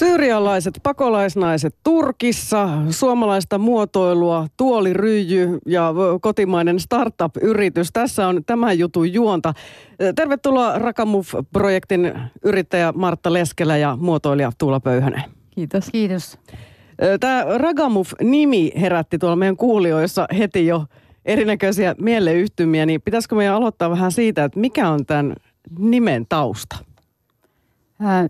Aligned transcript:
Syyrialaiset 0.00 0.80
pakolaisnaiset 0.82 1.74
Turkissa, 1.84 2.68
suomalaista 2.90 3.58
muotoilua, 3.58 4.46
tuoliryjy 4.56 5.58
ja 5.66 5.94
kotimainen 6.20 6.80
startup-yritys. 6.80 7.92
Tässä 7.92 8.26
on 8.26 8.44
tämän 8.46 8.78
jutun 8.78 9.12
juonta. 9.12 9.54
Tervetuloa 10.16 10.78
Rakamuf-projektin 10.78 12.12
yrittäjä 12.44 12.92
Martta 12.92 13.32
Leskelä 13.32 13.76
ja 13.76 13.96
muotoilija 14.00 14.52
Tuula 14.58 14.80
Pöyhönen. 14.80 15.22
Kiitos. 15.50 15.90
Kiitos. 15.92 16.38
Tämä 17.20 17.44
Ragamuf-nimi 17.56 18.72
herätti 18.80 19.18
tuolla 19.18 19.36
meidän 19.36 19.56
kuulijoissa 19.56 20.26
heti 20.38 20.66
jo 20.66 20.84
erinäköisiä 21.24 21.94
mieleyhtymiä, 21.98 22.86
niin 22.86 23.02
pitäisikö 23.02 23.34
meidän 23.34 23.54
aloittaa 23.54 23.90
vähän 23.90 24.12
siitä, 24.12 24.44
että 24.44 24.60
mikä 24.60 24.88
on 24.88 25.06
tämän 25.06 25.34
nimen 25.78 26.26
tausta? 26.28 26.76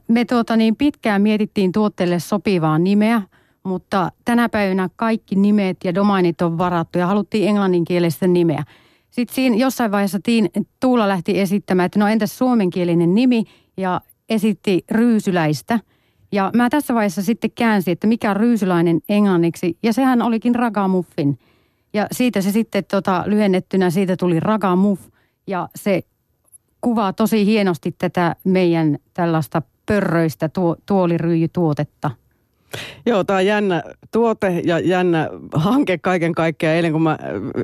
Me 0.08 0.24
tuota 0.24 0.56
niin 0.56 0.76
pitkään 0.76 1.22
mietittiin 1.22 1.72
tuotteelle 1.72 2.18
sopivaa 2.18 2.78
nimeä, 2.78 3.22
mutta 3.62 4.12
tänä 4.24 4.48
päivänä 4.48 4.88
kaikki 4.96 5.36
nimet 5.36 5.76
ja 5.84 5.94
domainit 5.94 6.42
on 6.42 6.58
varattu 6.58 6.98
ja 6.98 7.06
haluttiin 7.06 7.48
englanninkielistä 7.48 8.26
nimeä. 8.26 8.64
Sitten 9.10 9.34
siinä 9.34 9.56
jossain 9.56 9.90
vaiheessa 9.90 10.18
tiin, 10.22 10.50
Tuula 10.80 11.08
lähti 11.08 11.40
esittämään, 11.40 11.86
että 11.86 11.98
no 11.98 12.06
entäs 12.06 12.38
suomenkielinen 12.38 13.14
nimi 13.14 13.44
ja 13.76 14.00
esitti 14.28 14.84
ryysyläistä. 14.90 15.80
Ja 16.32 16.50
mä 16.56 16.70
tässä 16.70 16.94
vaiheessa 16.94 17.22
sitten 17.22 17.50
käänsin, 17.54 17.92
että 17.92 18.06
mikä 18.06 18.30
on 18.30 18.36
ryysyläinen 18.36 19.00
englanniksi 19.08 19.78
ja 19.82 19.92
sehän 19.92 20.22
olikin 20.22 20.54
ragamuffin. 20.54 21.38
Ja 21.92 22.06
siitä 22.12 22.40
se 22.40 22.50
sitten 22.50 22.84
tota, 22.90 23.24
lyhennettynä, 23.26 23.90
siitä 23.90 24.16
tuli 24.16 24.40
ragamuff 24.40 25.02
ja 25.46 25.68
se 25.74 26.02
kuvaa 26.80 27.12
tosi 27.12 27.46
hienosti 27.46 27.94
tätä 27.98 28.36
meidän 28.44 28.98
tällaista 29.14 29.62
pörröistä 29.86 30.48
tuo, 30.48 30.76
tuoliryijytuotetta. 30.86 32.10
Joo, 33.06 33.24
tämä 33.24 33.36
on 33.36 33.46
jännä 33.46 33.82
tuote 34.12 34.60
ja 34.64 34.78
jännä 34.78 35.28
hanke 35.54 35.98
kaiken 35.98 36.34
kaikkiaan. 36.34 36.76
Eilen 36.76 36.92
kun 36.92 37.02
mä 37.02 37.18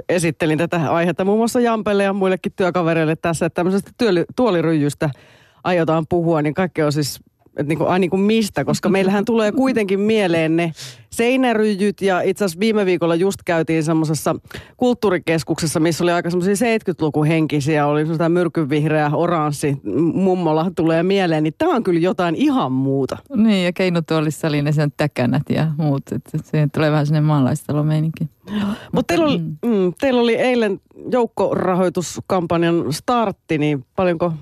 esittelin 0.08 0.58
tätä 0.58 0.92
aihetta 0.92 1.24
muun 1.24 1.38
muassa 1.38 1.60
Jampelle 1.60 2.04
ja 2.04 2.12
muillekin 2.12 2.52
työkavereille 2.56 3.16
tässä, 3.16 3.46
että 3.46 3.54
tämmöisestä 3.54 3.90
tuoliryijystä 4.36 5.10
aiotaan 5.64 6.06
puhua, 6.08 6.42
niin 6.42 6.54
kaikki 6.54 6.82
on 6.82 6.92
siis 6.92 7.20
että 7.56 7.68
niin 7.68 7.78
kuin, 7.78 7.90
ai 7.90 7.98
niin 7.98 8.10
kuin 8.10 8.22
mistä, 8.22 8.64
koska 8.64 8.88
meillähän 8.88 9.24
tulee 9.24 9.52
kuitenkin 9.52 10.00
mieleen 10.00 10.56
ne 10.56 10.72
seinäryjyt 11.10 12.00
ja 12.00 12.20
itse 12.20 12.44
asiassa 12.44 12.60
viime 12.60 12.86
viikolla 12.86 13.14
just 13.14 13.40
käytiin 13.44 13.84
semmoisessa 13.84 14.36
kulttuurikeskuksessa, 14.76 15.80
missä 15.80 16.04
oli 16.04 16.12
aika 16.12 16.30
semmoisia 16.30 16.54
70-lukun 16.54 17.26
henkisiä, 17.26 17.86
oli 17.86 18.00
semmoista 18.00 18.28
myrkyvihreä, 18.28 19.10
oranssi, 19.14 19.76
mummola 20.14 20.70
tulee 20.76 21.02
mieleen, 21.02 21.42
niin 21.42 21.54
tämä 21.58 21.76
on 21.76 21.82
kyllä 21.82 22.00
jotain 22.00 22.34
ihan 22.34 22.72
muuta. 22.72 23.16
Niin 23.36 23.64
ja 23.64 23.72
keinutuolissa 23.72 24.48
oli 24.48 24.62
ne 24.62 24.72
sen 24.72 24.92
täkänät 24.96 25.42
ja 25.48 25.66
muut, 25.76 26.02
että 26.12 26.38
siihen 26.44 26.70
tulee 26.70 26.90
vähän 26.90 27.06
sinne 27.06 27.20
maalaistalomeininki. 27.20 28.28
Mutta 28.92 29.14
teillä, 29.14 29.26
oli, 29.26 29.38
mm. 29.38 29.56
mm, 29.66 29.92
teillä 30.00 30.20
oli 30.20 30.34
eilen 30.34 30.80
joukkorahoituskampanjan 31.10 32.92
startti, 32.92 33.58
niin 33.58 33.84
paljonko 33.96 34.32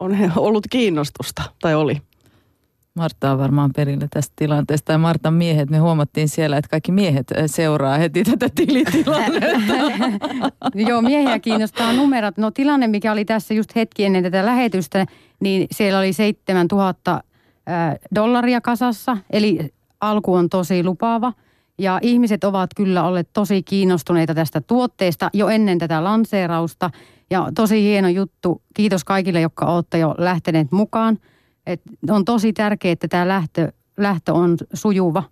on 0.00 0.16
ollut 0.36 0.64
kiinnostusta, 0.70 1.42
tai 1.60 1.74
oli? 1.74 2.02
Martta 2.94 3.32
on 3.32 3.38
varmaan 3.38 3.70
perillä 3.76 4.06
tästä 4.10 4.32
tilanteesta. 4.36 4.92
Ja 4.92 4.98
Martan 4.98 5.34
miehet, 5.34 5.70
me 5.70 5.78
huomattiin 5.78 6.28
siellä, 6.28 6.56
että 6.56 6.68
kaikki 6.68 6.92
miehet 6.92 7.26
seuraa 7.46 7.98
heti 7.98 8.24
tätä 8.24 8.48
tilitilannetta. 8.54 9.74
Joo, 10.88 11.02
miehiä 11.02 11.38
kiinnostaa 11.38 11.92
numerot. 11.92 12.36
No 12.36 12.50
tilanne, 12.50 12.86
mikä 12.86 13.12
oli 13.12 13.24
tässä 13.24 13.54
just 13.54 13.76
hetki 13.76 14.04
ennen 14.04 14.22
tätä 14.22 14.46
lähetystä, 14.46 15.06
niin 15.40 15.66
siellä 15.70 15.98
oli 15.98 16.12
7000 16.12 17.22
dollaria 18.14 18.60
kasassa. 18.60 19.16
Eli 19.30 19.74
alku 20.00 20.34
on 20.34 20.48
tosi 20.48 20.84
lupaava. 20.84 21.32
Ja 21.78 21.98
ihmiset 22.02 22.44
ovat 22.44 22.70
kyllä 22.76 23.04
olleet 23.04 23.28
tosi 23.32 23.62
kiinnostuneita 23.62 24.34
tästä 24.34 24.60
tuotteesta 24.60 25.30
jo 25.32 25.48
ennen 25.48 25.78
tätä 25.78 26.04
lanseerausta. 26.04 26.90
Ja 27.30 27.48
tosi 27.54 27.82
hieno 27.82 28.08
juttu. 28.08 28.62
Kiitos 28.74 29.04
kaikille, 29.04 29.40
jotka 29.40 29.66
olette 29.66 29.98
jo 29.98 30.14
lähteneet 30.18 30.72
mukaan– 30.72 31.18
et 31.66 31.82
on 32.10 32.24
tosi 32.24 32.52
tärkeää, 32.52 32.92
että 32.92 33.08
tämä 33.08 33.28
lähtö, 33.28 33.72
lähtö 33.96 34.32
on 34.32 34.56
sujuva 34.74 35.22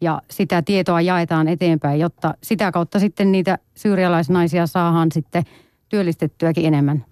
ja 0.00 0.22
sitä 0.30 0.62
tietoa 0.62 1.00
jaetaan 1.00 1.48
eteenpäin, 1.48 2.00
jotta 2.00 2.34
sitä 2.42 2.72
kautta 2.72 2.98
sitten 2.98 3.32
niitä 3.32 3.58
syyrialaisnaisia 3.74 4.66
saadaan 4.66 5.12
sitten 5.12 5.44
työllistettyäkin 5.88 6.66
enemmän. 6.66 7.04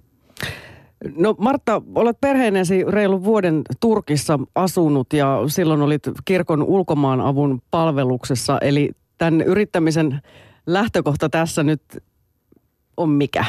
No 1.17 1.35
Martta, 1.39 1.83
olet 1.95 2.21
perheenesi 2.21 2.85
reilun 2.89 3.25
vuoden 3.25 3.63
Turkissa 3.81 4.39
asunut 4.55 5.13
ja 5.13 5.43
silloin 5.47 5.83
olit 5.83 6.03
kirkon 6.25 6.63
ulkomaanavun 6.63 7.63
palveluksessa. 7.71 8.59
Eli 8.59 8.91
tämän 9.19 9.41
yrittämisen 9.41 10.21
lähtökohta 10.67 11.29
tässä 11.29 11.63
nyt 11.63 11.83
on 12.97 13.11
mikä? 13.11 13.45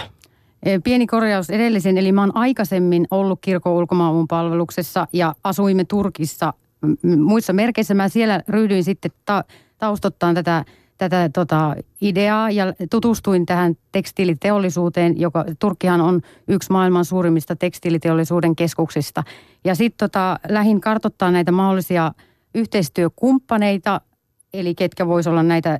Pieni 0.83 1.07
korjaus 1.07 1.49
edellisen, 1.49 1.97
eli 1.97 2.11
mä 2.11 2.21
oon 2.21 2.37
aikaisemmin 2.37 3.07
ollut 3.11 3.39
kirkon 3.41 3.73
ulkomaanavun 3.73 4.27
palveluksessa 4.27 5.07
ja 5.13 5.35
asuimme 5.43 5.85
Turkissa 5.85 6.53
muissa 7.17 7.53
merkeissä. 7.53 7.93
Mä 7.93 8.09
siellä 8.09 8.43
ryhdyin 8.47 8.83
sitten 8.83 9.11
ta- 9.25 9.43
taustottaan 9.77 10.35
tätä, 10.35 10.65
tätä 10.97 11.29
tota, 11.33 11.75
ideaa 12.01 12.51
ja 12.51 12.73
tutustuin 12.91 13.45
tähän 13.45 13.75
tekstiiliteollisuuteen, 13.91 15.19
joka 15.19 15.45
Turkkihan 15.59 16.01
on 16.01 16.21
yksi 16.47 16.71
maailman 16.71 17.05
suurimmista 17.05 17.55
tekstiiliteollisuuden 17.55 18.55
keskuksista. 18.55 19.23
Ja 19.63 19.75
sitten 19.75 20.09
tota, 20.09 20.39
lähin 20.49 20.81
kartottaa 20.81 21.31
näitä 21.31 21.51
mahdollisia 21.51 22.11
yhteistyökumppaneita, 22.55 24.01
eli 24.53 24.75
ketkä 24.75 25.07
voisivat 25.07 25.31
olla 25.31 25.43
näitä 25.43 25.79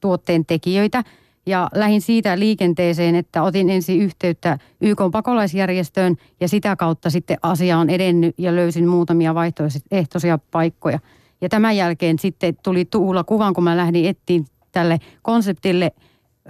tuotteen 0.00 0.46
tekijöitä– 0.46 1.04
ja 1.46 1.68
lähin 1.74 2.00
siitä 2.00 2.38
liikenteeseen, 2.38 3.14
että 3.14 3.42
otin 3.42 3.70
ensin 3.70 4.00
yhteyttä 4.00 4.58
YK 4.80 4.98
pakolaisjärjestöön 5.12 6.16
ja 6.40 6.48
sitä 6.48 6.76
kautta 6.76 7.10
sitten 7.10 7.38
asia 7.42 7.78
on 7.78 7.90
edennyt 7.90 8.34
ja 8.38 8.56
löysin 8.56 8.88
muutamia 8.88 9.34
vaihtoehtoisia 9.34 10.38
paikkoja. 10.50 10.98
Ja 11.40 11.48
tämän 11.48 11.76
jälkeen 11.76 12.18
sitten 12.18 12.56
tuli 12.62 12.84
Tuula 12.84 13.24
kuvan, 13.24 13.54
kun 13.54 13.64
mä 13.64 13.76
lähdin 13.76 14.06
etsiin 14.06 14.46
tälle 14.72 14.98
konseptille 15.22 15.92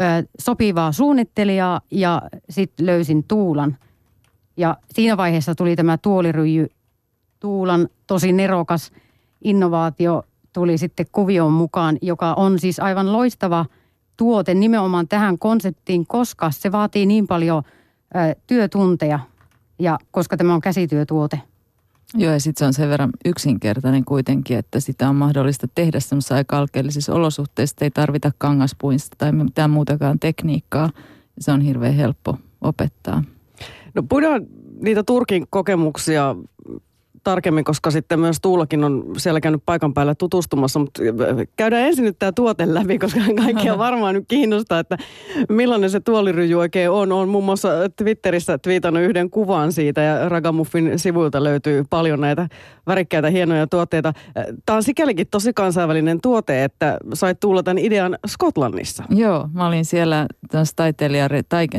ö, 0.00 0.28
sopivaa 0.38 0.92
suunnittelijaa 0.92 1.80
ja 1.90 2.22
sitten 2.50 2.86
löysin 2.86 3.24
Tuulan. 3.24 3.76
Ja 4.56 4.76
siinä 4.92 5.16
vaiheessa 5.16 5.54
tuli 5.54 5.76
tämä 5.76 5.98
tuoliryjy. 5.98 6.66
Tuulan 7.40 7.88
tosi 8.06 8.32
nerokas 8.32 8.92
innovaatio 9.44 10.22
tuli 10.52 10.78
sitten 10.78 11.06
kuvioon 11.12 11.52
mukaan, 11.52 11.98
joka 12.02 12.34
on 12.34 12.58
siis 12.58 12.80
aivan 12.80 13.12
loistava– 13.12 13.66
tuote 14.20 14.54
nimenomaan 14.54 15.08
tähän 15.08 15.38
konseptiin, 15.38 16.06
koska 16.06 16.50
se 16.50 16.72
vaatii 16.72 17.06
niin 17.06 17.26
paljon 17.26 17.62
ä, 18.16 18.34
työtunteja 18.46 19.18
ja 19.78 19.98
koska 20.10 20.36
tämä 20.36 20.54
on 20.54 20.60
käsityötuote. 20.60 21.40
Joo, 22.14 22.32
ja 22.32 22.40
sitten 22.40 22.58
se 22.58 22.66
on 22.66 22.72
sen 22.72 22.88
verran 22.88 23.10
yksinkertainen 23.24 24.04
kuitenkin, 24.04 24.58
että 24.58 24.80
sitä 24.80 25.08
on 25.08 25.16
mahdollista 25.16 25.68
tehdä 25.74 26.00
semmoisissa 26.00 26.34
aika 26.34 26.58
alkeellisissa 26.58 27.14
olosuhteissa. 27.14 27.76
Ei 27.80 27.90
tarvita 27.90 28.30
kangaspuista 28.38 29.16
tai 29.18 29.32
mitään 29.32 29.70
muutakaan 29.70 30.18
tekniikkaa. 30.18 30.90
Se 31.38 31.52
on 31.52 31.60
hirveän 31.60 31.94
helppo 31.94 32.38
opettaa. 32.60 33.24
No 33.94 34.02
puhutaan 34.02 34.46
niitä 34.82 35.02
Turkin 35.02 35.46
kokemuksia 35.50 36.36
tarkemmin, 37.24 37.64
koska 37.64 37.90
sitten 37.90 38.20
myös 38.20 38.36
Tuulakin 38.42 38.84
on 38.84 39.04
siellä 39.16 39.40
käynyt 39.40 39.62
paikan 39.66 39.94
päällä 39.94 40.14
tutustumassa, 40.14 40.78
mutta 40.78 41.02
käydään 41.56 41.82
ensin 41.82 42.04
nyt 42.04 42.18
tämä 42.18 42.32
tuote 42.32 42.74
läpi, 42.74 42.98
koska 42.98 43.20
kaikkia 43.44 43.78
varmaan 43.78 44.14
nyt 44.14 44.24
kiinnostaa, 44.28 44.78
että 44.78 44.96
millainen 45.48 45.90
se 45.90 46.00
tuoliryjy 46.00 46.54
oikein 46.54 46.90
on. 46.90 47.12
On 47.12 47.28
muun 47.28 47.44
muassa 47.44 47.68
Twitterissä 47.96 48.58
twiitannut 48.58 49.02
yhden 49.02 49.30
kuvan 49.30 49.72
siitä 49.72 50.00
ja 50.00 50.28
Ragamuffin 50.28 50.98
sivuilta 50.98 51.44
löytyy 51.44 51.84
paljon 51.90 52.20
näitä 52.20 52.48
värikkäitä 52.86 53.30
hienoja 53.30 53.66
tuotteita. 53.66 54.12
Tämä 54.66 54.76
on 54.76 54.82
sikälikin 54.82 55.26
tosi 55.30 55.52
kansainvälinen 55.52 56.20
tuote, 56.20 56.64
että 56.64 56.98
sait 57.14 57.40
tulla 57.40 57.62
tämän 57.62 57.78
idean 57.78 58.18
Skotlannissa. 58.26 59.04
Joo, 59.10 59.48
mä 59.52 59.66
olin 59.66 59.84
siellä 59.84 60.26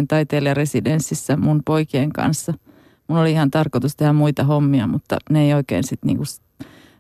taiteilijaresidenssissä 0.07 1.37
mun 1.37 1.61
poikien 1.65 2.09
kanssa– 2.13 2.53
Mun 3.11 3.19
oli 3.19 3.31
ihan 3.31 3.51
tarkoitus 3.51 3.95
tehdä 3.95 4.13
muita 4.13 4.43
hommia, 4.43 4.87
mutta 4.87 5.17
ne 5.29 5.43
ei 5.43 5.53
oikein 5.53 5.83
sitten 5.83 6.07
niinku, 6.07 6.23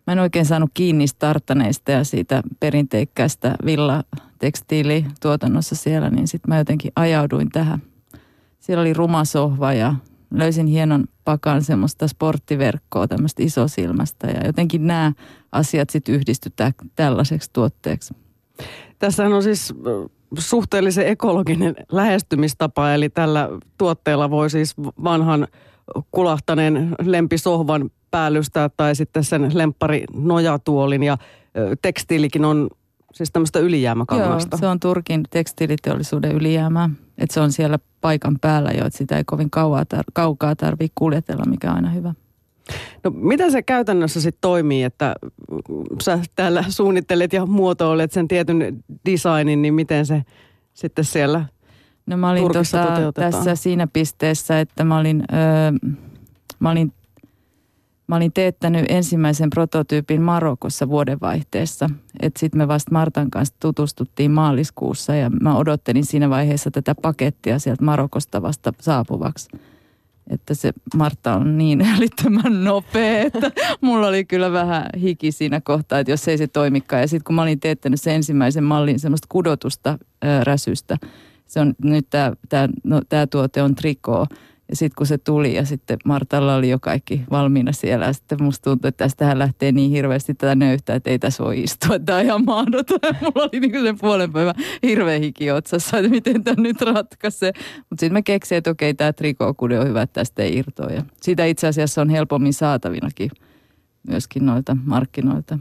mä 0.07 0.13
en 0.13 0.19
oikein 0.19 0.45
saanut 0.45 0.69
kiinni 0.73 1.07
starttaneista 1.07 1.91
ja 1.91 2.03
siitä 2.03 2.43
perinteikkäästä 2.59 3.55
villatekstiilituotannossa 3.65 5.75
siellä, 5.75 6.09
niin 6.09 6.27
sitten 6.27 6.49
mä 6.49 6.57
jotenkin 6.57 6.91
ajauduin 6.95 7.49
tähän. 7.49 7.81
Siellä 8.59 8.81
oli 8.81 8.93
ruma 8.93 9.25
sohva 9.25 9.73
ja 9.73 9.95
löysin 10.31 10.67
hienon 10.67 11.05
pakan 11.23 11.61
semmoista 11.61 12.07
sporttiverkkoa 12.07 13.07
tämmöistä 13.07 13.43
isosilmästä 13.43 14.27
ja 14.27 14.45
jotenkin 14.45 14.87
nämä 14.87 15.13
asiat 15.51 15.89
sitten 15.89 16.15
yhdistytään 16.15 16.73
tällaiseksi 16.95 17.49
tuotteeksi. 17.53 18.13
Tässähän 18.99 19.33
on 19.33 19.43
siis 19.43 19.73
suhteellisen 20.37 21.07
ekologinen 21.07 21.75
lähestymistapa, 21.91 22.93
eli 22.93 23.09
tällä 23.09 23.49
tuotteella 23.77 24.29
voi 24.29 24.49
siis 24.49 24.77
vanhan 25.03 25.47
kulahtaneen 26.11 26.95
lempisohvan 27.05 27.89
päällystää 28.11 28.69
tai 28.77 28.95
sitten 28.95 29.23
sen 29.23 29.51
lemppari 29.53 30.03
nojatuolin 30.13 31.03
ja 31.03 31.17
tekstiilikin 31.81 32.45
on 32.45 32.69
siis 33.13 33.31
tämmöistä 33.31 33.59
ylijäämäkangasta. 33.59 34.55
Joo, 34.55 34.59
se 34.59 34.67
on 34.67 34.79
Turkin 34.79 35.23
tekstiiliteollisuuden 35.29 36.31
ylijäämää. 36.31 36.89
Että 37.17 37.33
se 37.33 37.39
on 37.39 37.51
siellä 37.51 37.79
paikan 38.01 38.37
päällä 38.41 38.71
jo, 38.71 38.85
että 38.85 38.97
sitä 38.97 39.17
ei 39.17 39.23
kovin 39.23 39.49
kauaa 39.49 39.83
tar- 39.95 40.11
kaukaa 40.13 40.55
tarvitse 40.55 40.93
kuljetella, 40.95 41.45
mikä 41.45 41.69
on 41.69 41.75
aina 41.75 41.89
hyvä. 41.89 42.13
No 43.03 43.11
miten 43.11 43.51
se 43.51 43.61
käytännössä 43.61 44.21
sitten 44.21 44.41
toimii, 44.41 44.83
että 44.83 45.15
sä 46.01 46.19
täällä 46.35 46.63
suunnittelet 46.69 47.33
ja 47.33 47.45
muotoilet 47.45 48.11
sen 48.11 48.27
tietyn 48.27 48.83
designin, 49.05 49.61
niin 49.61 49.73
miten 49.73 50.05
se 50.05 50.23
sitten 50.73 51.05
siellä 51.05 51.45
No 52.11 52.17
mä 52.17 52.29
olin 52.29 52.51
tuossa 52.53 52.87
tässä 53.15 53.55
siinä 53.55 53.87
pisteessä, 53.87 54.59
että 54.59 54.83
mä 54.83 54.97
olin, 54.97 55.23
öö, 55.33 55.91
mä 56.59 56.71
olin 56.71 56.93
Mä 58.11 58.15
olin 58.15 58.33
teettänyt 58.33 58.85
ensimmäisen 58.89 59.49
prototyypin 59.49 60.21
Marokossa 60.21 60.89
vuodenvaihteessa. 60.89 61.89
Että 62.19 62.39
sitten 62.39 62.57
me 62.57 62.67
vasta 62.67 62.91
Martan 62.91 63.31
kanssa 63.31 63.55
tutustuttiin 63.59 64.31
maaliskuussa 64.31 65.15
ja 65.15 65.29
mä 65.29 65.57
odottelin 65.57 66.05
siinä 66.05 66.29
vaiheessa 66.29 66.71
tätä 66.71 66.95
pakettia 67.01 67.59
sieltä 67.59 67.85
Marokosta 67.85 68.41
vasta 68.41 68.73
saapuvaksi. 68.79 69.49
Että 70.29 70.53
se 70.53 70.73
Martta 70.95 71.35
on 71.35 71.57
niin 71.57 71.81
älyttömän 71.95 72.63
nopea, 72.63 73.21
että 73.21 73.51
mulla 73.81 74.07
oli 74.07 74.25
kyllä 74.25 74.51
vähän 74.51 74.85
hiki 75.01 75.31
siinä 75.31 75.61
kohtaa, 75.61 75.99
että 75.99 76.11
jos 76.11 76.27
ei 76.27 76.37
se 76.37 76.47
toimikaan. 76.47 77.01
Ja 77.01 77.07
sitten 77.07 77.23
kun 77.23 77.35
mä 77.35 77.41
olin 77.41 77.59
teettänyt 77.59 78.01
sen 78.01 78.15
ensimmäisen 78.15 78.63
mallin 78.63 78.99
semmoista 78.99 79.27
kudotusta 79.29 79.97
ää, 80.21 80.43
räsystä, 80.43 80.97
se 81.51 81.59
on 81.59 81.73
nyt 81.83 82.09
tämä 82.49 82.69
no, 82.83 83.01
tuote 83.29 83.63
on 83.63 83.75
trikoo 83.75 84.27
ja 84.69 84.75
sitten 84.75 84.95
kun 84.95 85.07
se 85.07 85.17
tuli 85.17 85.55
ja 85.55 85.65
sitten 85.65 85.97
Martalla 86.05 86.55
oli 86.55 86.69
jo 86.69 86.79
kaikki 86.79 87.21
valmiina 87.31 87.71
siellä 87.71 88.05
ja 88.05 88.13
sitten 88.13 88.43
musta 88.43 88.69
tuntui, 88.69 88.89
että 88.89 89.03
tästähän 89.03 89.39
lähtee 89.39 89.71
niin 89.71 89.91
hirveästi 89.91 90.33
tätä 90.33 90.55
nöyhtää, 90.55 90.95
että 90.95 91.09
ei 91.09 91.19
tässä 91.19 91.43
voi 91.43 91.63
istua. 91.63 91.99
Tämä 91.99 92.17
on 92.17 92.25
ihan 92.25 92.45
mahdoton. 92.45 92.99
Mulla 93.21 93.49
oli 93.53 93.59
niin 93.59 93.83
sen 93.83 93.97
puolen 93.99 94.33
päivän 94.33 94.55
hirveä 94.83 95.19
hiki 95.19 95.51
otsassa, 95.51 95.97
että 95.97 96.09
miten 96.09 96.43
tämä 96.43 96.63
nyt 96.63 96.81
ratkaisee. 96.81 97.51
Mutta 97.77 97.99
sitten 97.99 98.13
me 98.13 98.21
keksin, 98.21 98.57
että 98.57 98.69
okei, 98.69 98.93
tämä 98.93 99.13
trikookude 99.13 99.79
on 99.79 99.87
hyvä, 99.87 100.01
että 100.01 100.19
tästä 100.19 100.43
ei 100.43 100.57
irtoa. 100.57 100.89
Ja 100.89 101.03
siitä 101.21 101.45
itse 101.45 101.67
asiassa 101.67 102.01
on 102.01 102.09
helpommin 102.09 102.53
saatavinakin 102.53 103.31
myöskin 104.07 104.45
noilta 104.45 104.77
markkinoilta. 104.83 105.59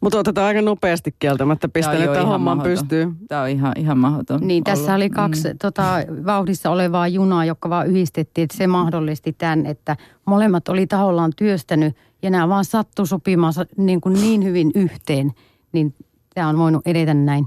Mutta 0.00 0.18
otetaan 0.18 0.46
aika 0.46 0.62
nopeasti 0.62 1.14
kieltämättä 1.18 1.68
pistänyt 1.68 2.10
että 2.10 2.26
homman 2.26 2.60
pystyy. 2.60 3.12
Tämä 3.28 3.42
on 3.42 3.48
ihan, 3.48 3.72
ihan 3.76 3.98
mahdoton. 3.98 4.40
Niin, 4.46 4.64
tässä 4.64 4.94
oli 4.94 5.10
kaksi 5.10 5.48
mm. 5.48 5.58
tota, 5.58 5.92
vauhdissa 6.26 6.70
olevaa 6.70 7.08
junaa, 7.08 7.44
joka 7.44 7.70
vaan 7.70 7.86
yhdistettiin, 7.86 8.42
että 8.44 8.56
se 8.56 8.66
mahdollisti 8.66 9.32
tämän, 9.32 9.66
että 9.66 9.96
molemmat 10.26 10.68
oli 10.68 10.86
tahollaan 10.86 11.32
työstänyt 11.36 11.96
ja 12.22 12.30
nämä 12.30 12.48
vaan 12.48 12.64
sattu 12.64 13.06
sopimaan 13.06 13.52
niin, 13.76 14.00
kuin 14.00 14.14
niin 14.14 14.44
hyvin 14.44 14.70
yhteen, 14.74 15.32
niin 15.72 15.94
tämä 16.34 16.48
on 16.48 16.58
voinut 16.58 16.86
edetä 16.86 17.14
näin. 17.14 17.46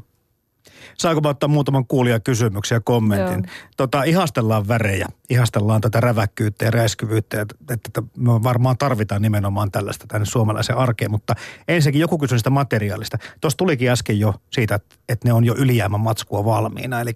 Saanko 0.98 1.22
mä 1.22 1.30
ottaa 1.30 1.50
muutaman 1.50 1.86
kuulijakysymyksen 1.86 2.76
ja 2.76 2.82
kommentin? 2.82 3.46
Tota, 3.78 4.04
ihastellaan 4.04 4.68
värejä, 4.68 5.08
ihastellaan 5.30 5.82
tätä 5.82 6.00
räväkkyyttä 6.00 6.66
ja 6.66 6.72
räiskyvyyttä, 6.72 7.42
että, 7.42 7.56
että 7.74 8.04
me 8.18 8.44
varmaan 8.44 8.78
tarvitaan 8.78 9.22
nimenomaan 9.22 9.72
tällaista 9.72 10.08
tänne 10.08 10.26
suomalaiseen 10.26 10.78
arkeen, 10.78 11.12
mutta 11.12 11.36
ensinnäkin 11.68 12.02
joku 12.02 12.18
kysyi 12.18 12.38
sitä 12.38 12.50
materiaalista. 12.50 13.18
Tuossa 13.42 13.58
tulikin 13.58 13.90
äsken 13.90 14.20
jo 14.20 14.34
siitä, 14.52 14.80
että 15.10 15.28
ne 15.28 15.34
on 15.34 15.46
jo 15.46 15.56
ylijäämän 15.58 16.00
matskua 16.00 16.46
valmiina, 16.46 17.02
eli 17.02 17.12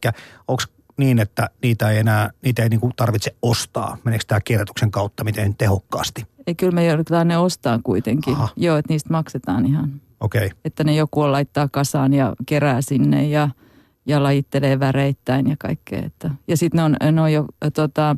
onko 0.48 0.64
niin, 0.98 1.20
että 1.20 1.50
niitä 1.64 1.90
ei 1.90 1.98
enää, 1.98 2.30
niitä 2.42 2.64
ei 2.64 2.70
niinku 2.70 2.92
tarvitse 2.96 3.36
ostaa? 3.42 3.98
Meneekö 4.04 4.26
tämä 4.28 4.42
kierrätyksen 4.42 4.92
kautta 4.92 5.24
miten 5.24 5.56
tehokkaasti? 5.56 6.26
Ei, 6.48 6.56
kyllä 6.56 6.72
me 6.72 6.86
joudutaan 6.86 7.28
ne 7.28 7.38
ostaa 7.38 7.80
kuitenkin. 7.84 8.34
Aha. 8.34 8.50
Joo, 8.56 8.78
että 8.78 8.94
niistä 8.94 9.10
maksetaan 9.10 9.66
ihan. 9.66 10.02
Okay. 10.24 10.50
Että 10.66 10.84
ne 10.84 10.96
joku 10.96 11.32
laittaa 11.32 11.68
kasaan 11.72 12.14
ja 12.14 12.34
kerää 12.46 12.82
sinne 12.82 13.28
ja– 13.28 13.50
ja 14.06 14.24
lajittelee 14.24 14.80
väreittäin 14.80 15.50
ja 15.50 15.56
kaikkea. 15.60 16.02
Että. 16.06 16.32
Ja 16.48 16.58
sitten 16.58 16.78
ne 16.78 16.84
on, 16.84 17.16
ne 17.16 17.22
on 17.22 17.34
jo 17.34 17.46
tota, 17.74 18.16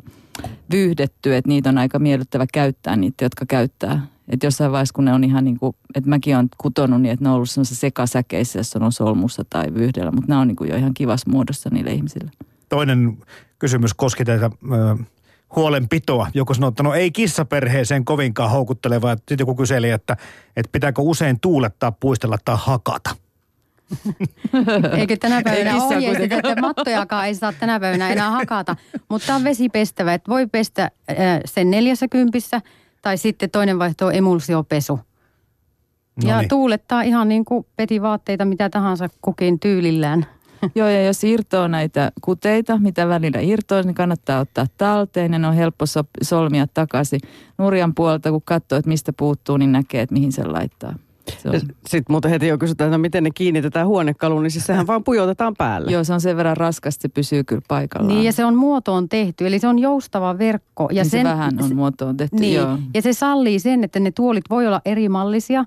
vyyhdetty, 0.72 1.34
että 1.34 1.48
niitä 1.48 1.68
on 1.68 1.78
aika 1.78 1.98
miellyttävä 1.98 2.46
käyttää, 2.52 2.96
niitä, 2.96 3.24
jotka 3.24 3.46
käyttää. 3.46 4.06
Että 4.28 4.46
jossain 4.46 4.72
vaiheessa, 4.72 4.94
kun 4.94 5.04
ne 5.04 5.12
on 5.12 5.24
ihan 5.24 5.44
niin 5.44 5.58
kuin, 5.58 5.76
että 5.94 6.10
mäkin 6.10 6.36
olen 6.36 6.48
kutonut 6.58 7.02
niin, 7.02 7.12
että 7.12 7.24
ne 7.24 7.28
on 7.28 7.36
ollut 7.36 7.50
sellaisessa 7.50 7.80
sekasäkeissä, 7.80 8.58
jossa 8.58 8.78
on 8.84 8.92
solmussa 8.92 9.44
tai 9.50 9.74
vyhdellä, 9.74 10.10
mutta 10.10 10.28
nämä 10.28 10.40
on 10.40 10.48
niin 10.48 10.56
kuin 10.56 10.70
jo 10.70 10.76
ihan 10.76 10.94
kivassa 10.94 11.30
muodossa 11.30 11.70
niille 11.72 11.92
ihmisille. 11.92 12.30
Toinen 12.68 13.18
kysymys 13.58 13.94
koski 13.94 14.24
tätä 14.24 14.50
ö, 14.72 15.04
huolenpitoa. 15.56 16.30
Joku 16.34 16.54
sanoi, 16.54 16.68
että 16.68 16.82
no 16.82 16.94
ei 16.94 17.10
kissaperheeseen 17.10 18.04
kovinkaan 18.04 18.50
houkuttelevaa. 18.50 19.16
Sitten 19.16 19.36
joku 19.40 19.54
kyseli, 19.54 19.90
että, 19.90 20.16
että 20.56 20.72
pitääkö 20.72 21.02
usein 21.02 21.40
tuulettaa, 21.40 21.92
puistella 21.92 22.38
tai 22.44 22.56
hakata. 22.58 23.16
Eikö 24.98 25.16
tänä 25.16 25.42
päivänä 25.44 25.84
ohjeisteta, 25.84 26.34
että 26.34 26.60
mattojakaan 26.60 27.26
ei 27.26 27.34
saa 27.34 27.52
tänä 27.52 27.80
päivänä 27.80 28.10
enää 28.10 28.30
hakata. 28.30 28.76
Mutta 29.08 29.26
tämä 29.26 29.36
on 29.36 29.44
vesipestävä, 29.44 30.14
että 30.14 30.30
voi 30.30 30.46
pestä 30.46 30.82
äh, 30.82 31.16
sen 31.44 31.70
neljässä 31.70 32.08
kympissä 32.08 32.60
tai 33.02 33.18
sitten 33.18 33.50
toinen 33.50 33.78
vaihtoehto 33.78 34.06
on 34.06 34.14
emulsiopesu. 34.14 35.00
No 36.24 36.30
ja 36.30 36.38
niin. 36.38 36.48
tuulettaa 36.48 37.02
ihan 37.02 37.28
niin 37.28 37.44
kuin 37.44 37.66
peti 37.76 38.02
vaatteita 38.02 38.44
mitä 38.44 38.70
tahansa 38.70 39.08
kukin 39.20 39.60
tyylillään. 39.60 40.26
Joo, 40.74 40.88
ja 40.88 41.02
jos 41.02 41.24
irtoaa 41.24 41.68
näitä 41.68 42.12
kuteita, 42.20 42.78
mitä 42.78 43.08
välillä 43.08 43.40
irtoaa, 43.40 43.82
niin 43.82 43.94
kannattaa 43.94 44.40
ottaa 44.40 44.66
talteen 44.78 45.32
ja 45.32 45.38
ne 45.38 45.48
on 45.48 45.54
helppo 45.54 45.84
solmia 46.22 46.66
takaisin. 46.74 47.20
Nurjan 47.58 47.94
puolelta, 47.94 48.30
kun 48.30 48.42
katsoo, 48.44 48.78
että 48.78 48.88
mistä 48.88 49.12
puuttuu, 49.12 49.56
niin 49.56 49.72
näkee, 49.72 50.02
että 50.02 50.12
mihin 50.12 50.32
se 50.32 50.44
laittaa. 50.44 50.94
Sitten 51.86 52.04
muuten 52.08 52.30
heti 52.30 52.46
jo 52.46 52.58
kysytään, 52.58 52.88
että 52.88 52.98
no 52.98 53.02
miten 53.02 53.24
ne 53.24 53.30
kiinnitetään 53.34 53.86
huonekaluun, 53.86 54.42
niin 54.42 54.50
siis 54.50 54.66
sehän 54.66 54.86
vaan 54.86 55.04
pujotetaan 55.04 55.54
päälle. 55.58 55.92
Joo, 55.92 56.04
se 56.04 56.12
on 56.12 56.20
sen 56.20 56.36
verran 56.36 56.56
raskasta, 56.56 57.02
se 57.02 57.08
pysyy 57.08 57.44
kyllä 57.44 57.62
paikallaan. 57.68 58.14
Niin, 58.14 58.24
ja 58.24 58.32
se 58.32 58.44
on 58.44 58.54
muotoon 58.54 59.08
tehty, 59.08 59.46
eli 59.46 59.58
se 59.58 59.68
on 59.68 59.78
joustava 59.78 60.38
verkko. 60.38 60.88
Ja 60.92 61.02
niin 61.02 61.10
sen, 61.10 61.26
se 61.26 61.30
vähän 61.30 61.52
on 61.62 61.76
muotoon 61.76 62.16
tehty, 62.16 62.36
niin, 62.36 62.54
joo. 62.54 62.78
Ja 62.94 63.02
se 63.02 63.12
sallii 63.12 63.58
sen, 63.58 63.84
että 63.84 64.00
ne 64.00 64.10
tuolit 64.10 64.44
voi 64.50 64.66
olla 64.66 64.80
eri 64.84 65.08
mallisia 65.08 65.60
äh, 65.60 65.66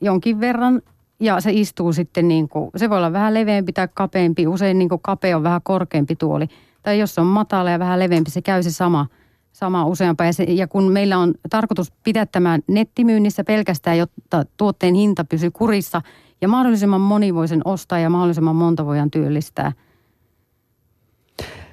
jonkin 0.00 0.40
verran, 0.40 0.82
ja 1.20 1.40
se 1.40 1.50
istuu 1.52 1.92
sitten 1.92 2.28
niin 2.28 2.48
kuin, 2.48 2.70
se 2.76 2.90
voi 2.90 2.98
olla 2.98 3.12
vähän 3.12 3.34
leveämpi 3.34 3.72
tai 3.72 3.88
kapeampi, 3.94 4.46
usein 4.46 4.78
niin 4.78 4.88
kuin 4.88 5.00
kapea 5.02 5.36
on 5.36 5.42
vähän 5.42 5.60
korkeampi 5.64 6.16
tuoli. 6.16 6.46
Tai 6.82 6.98
jos 6.98 7.18
on 7.18 7.26
matala 7.26 7.70
ja 7.70 7.78
vähän 7.78 7.98
leveämpi, 7.98 8.30
se 8.30 8.42
käy 8.42 8.62
se 8.62 8.70
sama– 8.70 9.06
sama 9.52 9.86
useampaa. 9.86 10.26
Ja, 10.26 10.32
ja 10.48 10.68
kun 10.68 10.92
meillä 10.92 11.18
on 11.18 11.34
tarkoitus 11.50 11.92
pitää 12.04 12.26
tämä 12.26 12.58
nettimyynnissä 12.66 13.44
pelkästään, 13.44 13.98
jotta 13.98 14.44
tuotteen 14.56 14.94
hinta 14.94 15.24
pysyy 15.24 15.50
kurissa 15.50 16.02
ja 16.40 16.48
mahdollisimman 16.48 17.00
moni 17.00 17.34
voi 17.34 17.48
sen 17.48 17.62
ostaa 17.64 17.98
ja 17.98 18.10
mahdollisimman 18.10 18.56
monta 18.56 18.86
voidaan 18.86 19.10
työllistää. 19.10 19.72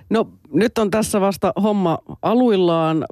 No 0.09 0.29
nyt 0.53 0.77
on 0.77 0.91
tässä 0.91 1.21
vasta 1.21 1.53
homma 1.63 1.97
aluillaan, 2.21 3.05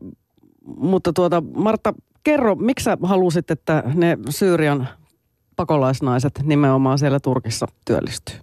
mutta 0.77 1.13
tuota 1.13 1.43
Martta, 1.55 1.93
kerro, 2.23 2.55
miksi 2.55 2.83
sä 2.83 2.97
halusit, 3.03 3.51
että 3.51 3.83
ne 3.93 4.17
Syyrian 4.29 4.87
pakolaisnaiset 5.55 6.39
nimenomaan 6.43 6.99
siellä 6.99 7.19
Turkissa 7.19 7.67
työllistyy? 7.85 8.35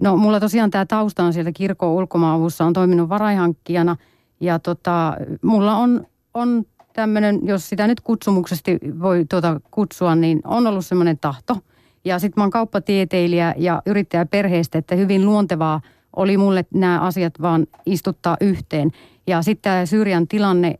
No 0.00 0.16
mulla 0.16 0.40
tosiaan 0.40 0.70
tämä 0.70 0.86
tausta 0.86 1.24
on 1.24 1.32
sieltä 1.32 1.52
kirkon 1.52 1.88
ulkomaavussa, 1.88 2.64
on 2.64 2.72
toiminut 2.72 3.08
varaihankkijana– 3.08 3.96
ja 4.40 4.58
tota, 4.58 5.16
mulla 5.42 5.76
on, 5.76 6.06
on 6.34 6.64
tämmöinen, 6.92 7.40
jos 7.42 7.68
sitä 7.68 7.86
nyt 7.86 8.00
kutsumuksesti 8.00 8.78
voi 9.00 9.24
tuota 9.30 9.60
kutsua, 9.70 10.14
niin 10.14 10.40
on 10.44 10.66
ollut 10.66 10.86
semmoinen 10.86 11.18
tahto. 11.18 11.56
Ja 12.04 12.18
sitten 12.18 12.40
mä 12.40 12.44
oon 12.44 12.50
kauppatieteilijä 12.50 13.54
ja 13.56 13.82
yrittäjä 13.86 14.26
perheestä, 14.26 14.78
että 14.78 14.94
hyvin 14.94 15.26
luontevaa 15.26 15.80
oli 16.16 16.36
mulle 16.36 16.64
nämä 16.74 17.00
asiat 17.00 17.34
vaan 17.42 17.66
istuttaa 17.86 18.36
yhteen. 18.40 18.90
Ja 19.26 19.42
sitten 19.42 19.62
tämä 19.62 19.86
Syyrian 19.86 20.28
tilanne 20.28 20.78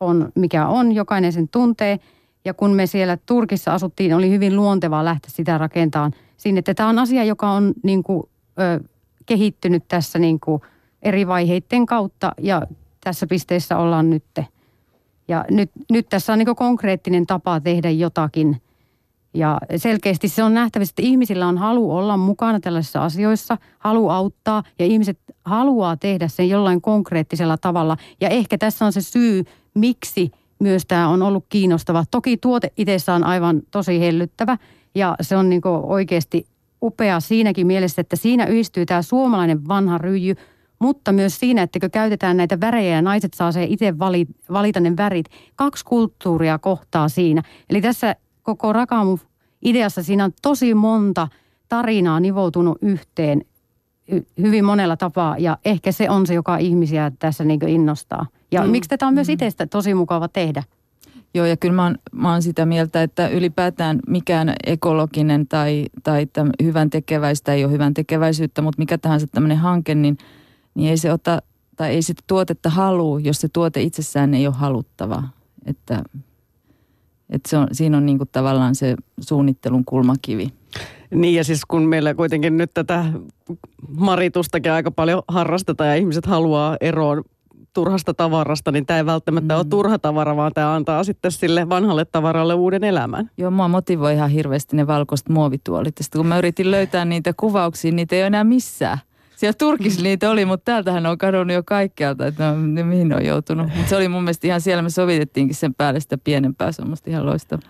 on 0.00 0.32
mikä 0.34 0.66
on, 0.66 0.92
jokainen 0.92 1.32
sen 1.32 1.48
tuntee. 1.48 1.98
Ja 2.46 2.54
kun 2.54 2.70
me 2.70 2.86
siellä 2.86 3.18
Turkissa 3.26 3.74
asuttiin, 3.74 4.14
oli 4.14 4.30
hyvin 4.30 4.56
luontevaa 4.56 5.04
lähteä 5.04 5.30
sitä 5.34 5.58
rakentamaan 5.58 6.12
sinne. 6.36 6.58
Että 6.58 6.74
tämä 6.74 6.88
on 6.88 6.98
asia, 6.98 7.24
joka 7.24 7.50
on 7.50 7.74
niin 7.82 8.02
kuin, 8.02 8.22
ö, 8.60 8.80
kehittynyt 9.26 9.84
tässä 9.88 10.18
niin 10.18 10.40
kuin– 10.40 10.62
eri 11.06 11.26
vaiheiden 11.26 11.86
kautta 11.86 12.32
ja 12.40 12.62
tässä 13.04 13.26
pisteessä 13.26 13.78
ollaan 13.78 14.10
nyt. 14.10 14.24
Ja 15.28 15.44
nyt, 15.50 15.70
nyt 15.90 16.08
tässä 16.08 16.32
on 16.32 16.38
niin 16.38 16.56
konkreettinen 16.56 17.26
tapa 17.26 17.60
tehdä 17.60 17.90
jotakin. 17.90 18.62
Ja 19.34 19.58
selkeästi 19.76 20.28
se 20.28 20.42
on 20.42 20.54
nähtävissä, 20.54 20.92
että 20.92 21.02
ihmisillä 21.02 21.46
on 21.46 21.58
halu 21.58 21.96
olla 21.96 22.16
mukana 22.16 22.60
tällaisissa 22.60 23.04
asioissa, 23.04 23.58
halu 23.78 24.08
auttaa 24.08 24.62
ja 24.78 24.86
ihmiset 24.86 25.18
haluaa 25.44 25.96
tehdä 25.96 26.28
sen 26.28 26.48
jollain 26.48 26.80
konkreettisella 26.80 27.56
tavalla. 27.56 27.96
Ja 28.20 28.28
ehkä 28.28 28.58
tässä 28.58 28.86
on 28.86 28.92
se 28.92 29.00
syy, 29.00 29.44
miksi 29.74 30.32
myös 30.58 30.86
tämä 30.86 31.08
on 31.08 31.22
ollut 31.22 31.44
kiinnostava. 31.48 32.04
Toki 32.10 32.36
tuote 32.36 32.72
itsessään 32.76 33.22
on 33.22 33.28
aivan 33.28 33.62
tosi 33.70 34.00
hellyttävä 34.00 34.58
ja 34.94 35.16
se 35.20 35.36
on 35.36 35.48
niin 35.48 35.62
oikeasti 35.82 36.46
upea 36.82 37.20
siinäkin 37.20 37.66
mielessä, 37.66 38.00
että 38.00 38.16
siinä 38.16 38.46
yhdistyy 38.46 38.86
tämä 38.86 39.02
suomalainen 39.02 39.68
vanha 39.68 39.98
ryijy– 39.98 40.34
mutta 40.78 41.12
myös 41.12 41.40
siinä, 41.40 41.62
että 41.62 41.80
kun 41.80 41.90
käytetään 41.90 42.36
näitä 42.36 42.60
värejä 42.60 42.94
ja 42.94 43.02
naiset 43.02 43.34
saa 43.34 43.52
se 43.52 43.64
itse 43.64 43.98
valita, 43.98 44.32
valita 44.52 44.80
ne 44.80 44.96
värit. 44.96 45.26
Kaksi 45.56 45.84
kulttuuria 45.84 46.58
kohtaa 46.58 47.08
siinä. 47.08 47.42
Eli 47.70 47.80
tässä 47.80 48.16
koko 48.42 48.72
Rakamu 48.72 49.18
ideassa 49.62 50.02
siinä 50.02 50.24
on 50.24 50.32
tosi 50.42 50.74
monta 50.74 51.28
tarinaa 51.68 52.20
nivoutunut 52.20 52.78
yhteen 52.82 53.44
hyvin 54.42 54.64
monella 54.64 54.96
tapaa 54.96 55.38
ja 55.38 55.58
ehkä 55.64 55.92
se 55.92 56.10
on 56.10 56.26
se, 56.26 56.34
joka 56.34 56.56
ihmisiä 56.56 57.12
tässä 57.18 57.44
niin 57.44 57.68
innostaa. 57.68 58.26
Ja 58.52 58.62
mm. 58.62 58.70
miksi 58.70 58.88
tätä 58.88 59.06
on 59.06 59.14
myös 59.14 59.28
mm. 59.28 59.32
itsestä 59.32 59.66
tosi 59.66 59.94
mukava 59.94 60.28
tehdä. 60.28 60.62
Joo, 61.34 61.46
ja 61.46 61.56
kyllä 61.56 61.74
mä 61.74 61.82
oon, 61.82 61.98
mä 62.12 62.32
oon 62.32 62.42
sitä 62.42 62.66
mieltä, 62.66 63.02
että 63.02 63.28
ylipäätään 63.28 64.00
mikään 64.06 64.54
ekologinen 64.66 65.48
tai, 65.48 65.84
tai 66.02 66.26
hyvän 66.62 66.90
tekeväistä 66.90 67.54
ei 67.54 67.64
ole 67.64 67.72
hyvän 67.72 67.94
tekeväisyyttä, 67.94 68.62
mutta 68.62 68.78
mikä 68.78 68.98
tahansa 68.98 69.26
tämmöinen 69.26 69.58
hanke, 69.58 69.94
niin, 69.94 70.18
niin 70.74 70.90
ei 70.90 70.96
se 70.96 71.12
ota, 71.12 71.42
tai 71.76 71.90
ei 71.90 72.02
sitä 72.02 72.22
tuotetta 72.26 72.70
halua, 72.70 73.20
jos 73.20 73.40
se 73.40 73.48
tuote 73.52 73.82
itsessään 73.82 74.34
ei 74.34 74.46
ole 74.46 74.54
haluttava. 74.54 75.22
Että, 75.66 76.02
että 77.30 77.50
se 77.50 77.56
on, 77.56 77.68
siinä 77.72 77.96
on 77.96 78.06
niin 78.06 78.18
kuin 78.18 78.28
tavallaan 78.32 78.74
se 78.74 78.94
suunnittelun 79.20 79.84
kulmakivi. 79.84 80.52
Niin 81.14 81.34
ja 81.34 81.44
siis 81.44 81.64
kun 81.68 81.82
meillä 81.82 82.14
kuitenkin 82.14 82.56
nyt 82.56 82.74
tätä 82.74 83.04
maritustakin 83.88 84.72
aika 84.72 84.90
paljon 84.90 85.22
harrastetaan 85.28 85.90
ja 85.90 85.96
ihmiset 85.96 86.26
haluaa 86.26 86.76
eroon 86.80 87.24
turhasta 87.76 88.14
tavarasta, 88.14 88.72
niin 88.72 88.86
tämä 88.86 88.98
ei 88.98 89.06
välttämättä 89.06 89.54
mm. 89.54 89.58
ole 89.58 89.66
turha 89.70 89.98
tavara, 89.98 90.36
vaan 90.36 90.52
tämä 90.54 90.74
antaa 90.74 91.04
sitten 91.04 91.32
sille 91.32 91.68
vanhalle 91.68 92.04
tavaralle 92.04 92.54
uuden 92.54 92.84
elämän. 92.84 93.30
Joo, 93.38 93.50
mua 93.50 93.68
motivoi 93.68 94.14
ihan 94.14 94.30
hirveästi 94.30 94.76
ne 94.76 94.86
valkoiset 94.86 95.28
muovituolit. 95.28 95.94
Sitten 96.00 96.18
kun 96.18 96.26
mä 96.26 96.38
yritin 96.38 96.70
löytää 96.70 97.04
niitä 97.04 97.32
kuvauksia, 97.36 97.92
niitä 97.92 98.14
ei 98.14 98.20
ole 98.20 98.26
enää 98.26 98.44
missään. 98.44 98.98
Siellä 99.36 99.54
Turkissa 99.58 100.02
niitä 100.08 100.30
oli, 100.30 100.44
mutta 100.44 100.64
täältähän 100.64 101.06
on 101.06 101.18
kadonnut 101.18 101.54
jo 101.54 101.62
kaikkialta, 101.62 102.26
että 102.26 102.52
no, 102.52 102.84
mihin 102.84 103.14
on 103.14 103.24
joutunut. 103.24 103.66
Mutta 103.66 103.88
se 103.88 103.96
oli 103.96 104.08
mun 104.08 104.22
mielestä 104.22 104.46
ihan 104.46 104.60
siellä, 104.60 104.82
me 104.82 104.90
sovitettiinkin 104.90 105.56
sen 105.56 105.74
päälle 105.74 106.00
sitä 106.00 106.18
pienempää, 106.18 106.72
se 106.72 106.82
on 106.82 106.88
musta 106.88 107.10
ihan 107.10 107.26
loistava. 107.26 107.62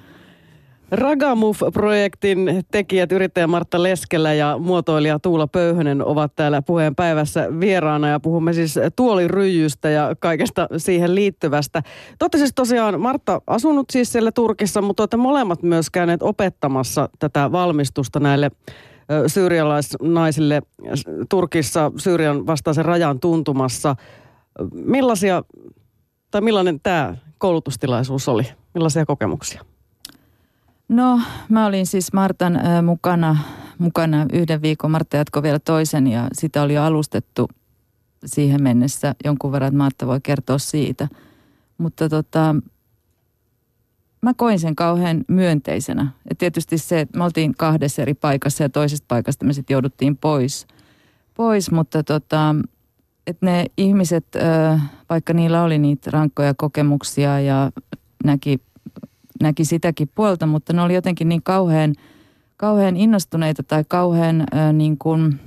Ragamuf-projektin 0.90 2.64
tekijät, 2.70 3.12
yrittäjä 3.12 3.46
Martta 3.46 3.82
Leskelä 3.82 4.34
ja 4.34 4.58
muotoilija 4.58 5.18
Tuula 5.18 5.46
Pöyhönen 5.46 6.04
ovat 6.04 6.32
täällä 6.36 6.62
puheen 6.62 6.94
päivässä 6.94 7.48
vieraana 7.60 8.08
ja 8.08 8.20
puhumme 8.20 8.52
siis 8.52 8.74
tuoliryijystä 8.96 9.90
ja 9.90 10.16
kaikesta 10.20 10.68
siihen 10.76 11.14
liittyvästä. 11.14 11.82
Totta 12.18 12.38
siis 12.38 12.52
tosiaan 12.54 13.00
Martta 13.00 13.40
asunut 13.46 13.86
siis 13.90 14.12
siellä 14.12 14.32
Turkissa, 14.32 14.82
mutta 14.82 15.02
olette 15.02 15.16
molemmat 15.16 15.62
myös 15.62 15.90
käyneet 15.90 16.22
opettamassa 16.22 17.08
tätä 17.18 17.52
valmistusta 17.52 18.20
näille 18.20 18.50
syyrialaisnaisille 19.26 20.62
Turkissa 21.28 21.92
Syyrian 21.96 22.46
vastaisen 22.46 22.84
rajan 22.84 23.20
tuntumassa. 23.20 23.96
Millaisia, 24.72 25.42
tai 26.30 26.40
millainen 26.40 26.80
tämä 26.80 27.16
koulutustilaisuus 27.38 28.28
oli? 28.28 28.44
Millaisia 28.74 29.06
kokemuksia? 29.06 29.64
No, 30.88 31.20
mä 31.48 31.66
olin 31.66 31.86
siis 31.86 32.12
Martan 32.12 32.56
äh, 32.56 32.82
mukana, 32.82 33.36
mukana 33.78 34.26
yhden 34.32 34.62
viikon. 34.62 34.90
Martta 34.90 35.16
jatkoi 35.16 35.42
vielä 35.42 35.58
toisen 35.58 36.06
ja 36.06 36.28
sitä 36.32 36.62
oli 36.62 36.74
jo 36.74 36.82
alustettu 36.82 37.48
siihen 38.24 38.62
mennessä 38.62 39.14
jonkun 39.24 39.52
verran, 39.52 39.68
että 39.68 39.78
Martta 39.78 40.06
voi 40.06 40.20
kertoa 40.22 40.58
siitä. 40.58 41.08
Mutta 41.78 42.08
tota, 42.08 42.56
mä 44.22 44.34
koin 44.34 44.60
sen 44.60 44.76
kauhean 44.76 45.24
myönteisenä. 45.28 46.08
Et 46.30 46.38
tietysti 46.38 46.78
se, 46.78 47.00
että 47.00 47.18
me 47.18 47.24
oltiin 47.24 47.54
kahdessa 47.56 48.02
eri 48.02 48.14
paikassa 48.14 48.62
ja 48.62 48.68
toisesta 48.68 49.04
paikasta 49.08 49.44
me 49.44 49.52
sitten 49.52 49.74
jouduttiin 49.74 50.16
pois. 50.16 50.66
pois 51.34 51.70
mutta 51.70 52.02
tota, 52.02 52.54
että 53.26 53.46
ne 53.46 53.66
ihmiset, 53.76 54.26
vaikka 55.10 55.32
niillä 55.32 55.62
oli 55.62 55.78
niitä 55.78 56.10
rankkoja 56.10 56.54
kokemuksia 56.54 57.40
ja 57.40 57.70
näki 58.24 58.60
näki 59.42 59.64
sitäkin 59.64 60.10
puolta, 60.14 60.46
mutta 60.46 60.72
ne 60.72 60.82
oli 60.82 60.94
jotenkin 60.94 61.28
niin 61.28 61.42
kauhean, 61.42 61.94
kauhean 62.56 62.96
innostuneita 62.96 63.62
tai 63.62 63.84
kauhean 63.88 64.40
äh, 64.40 64.72
niin 64.72 64.98
kuin, 64.98 65.40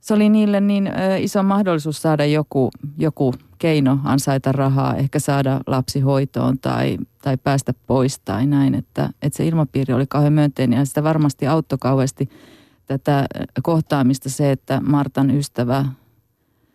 se 0.00 0.14
oli 0.14 0.28
niille 0.28 0.60
niin 0.60 0.86
äh, 0.86 1.22
iso 1.22 1.42
mahdollisuus 1.42 2.02
saada 2.02 2.26
joku, 2.26 2.70
joku 2.98 3.34
keino 3.58 3.98
ansaita 4.04 4.52
rahaa, 4.52 4.96
ehkä 4.96 5.18
saada 5.18 5.60
lapsi 5.66 6.00
hoitoon 6.00 6.58
tai, 6.58 6.98
tai 7.22 7.36
päästä 7.36 7.74
pois 7.86 8.18
tai 8.18 8.46
näin, 8.46 8.74
että, 8.74 9.10
että 9.22 9.36
se 9.36 9.46
ilmapiiri 9.46 9.94
oli 9.94 10.06
kauhean 10.06 10.32
myönteinen. 10.32 10.78
Ja 10.78 10.84
sitä 10.84 11.02
varmasti 11.02 11.46
auttoi 11.46 11.78
kauheasti 11.78 12.28
tätä 12.86 13.26
kohtaamista 13.62 14.30
se, 14.30 14.52
että 14.52 14.80
Martan 14.80 15.30
ystävä 15.30 15.84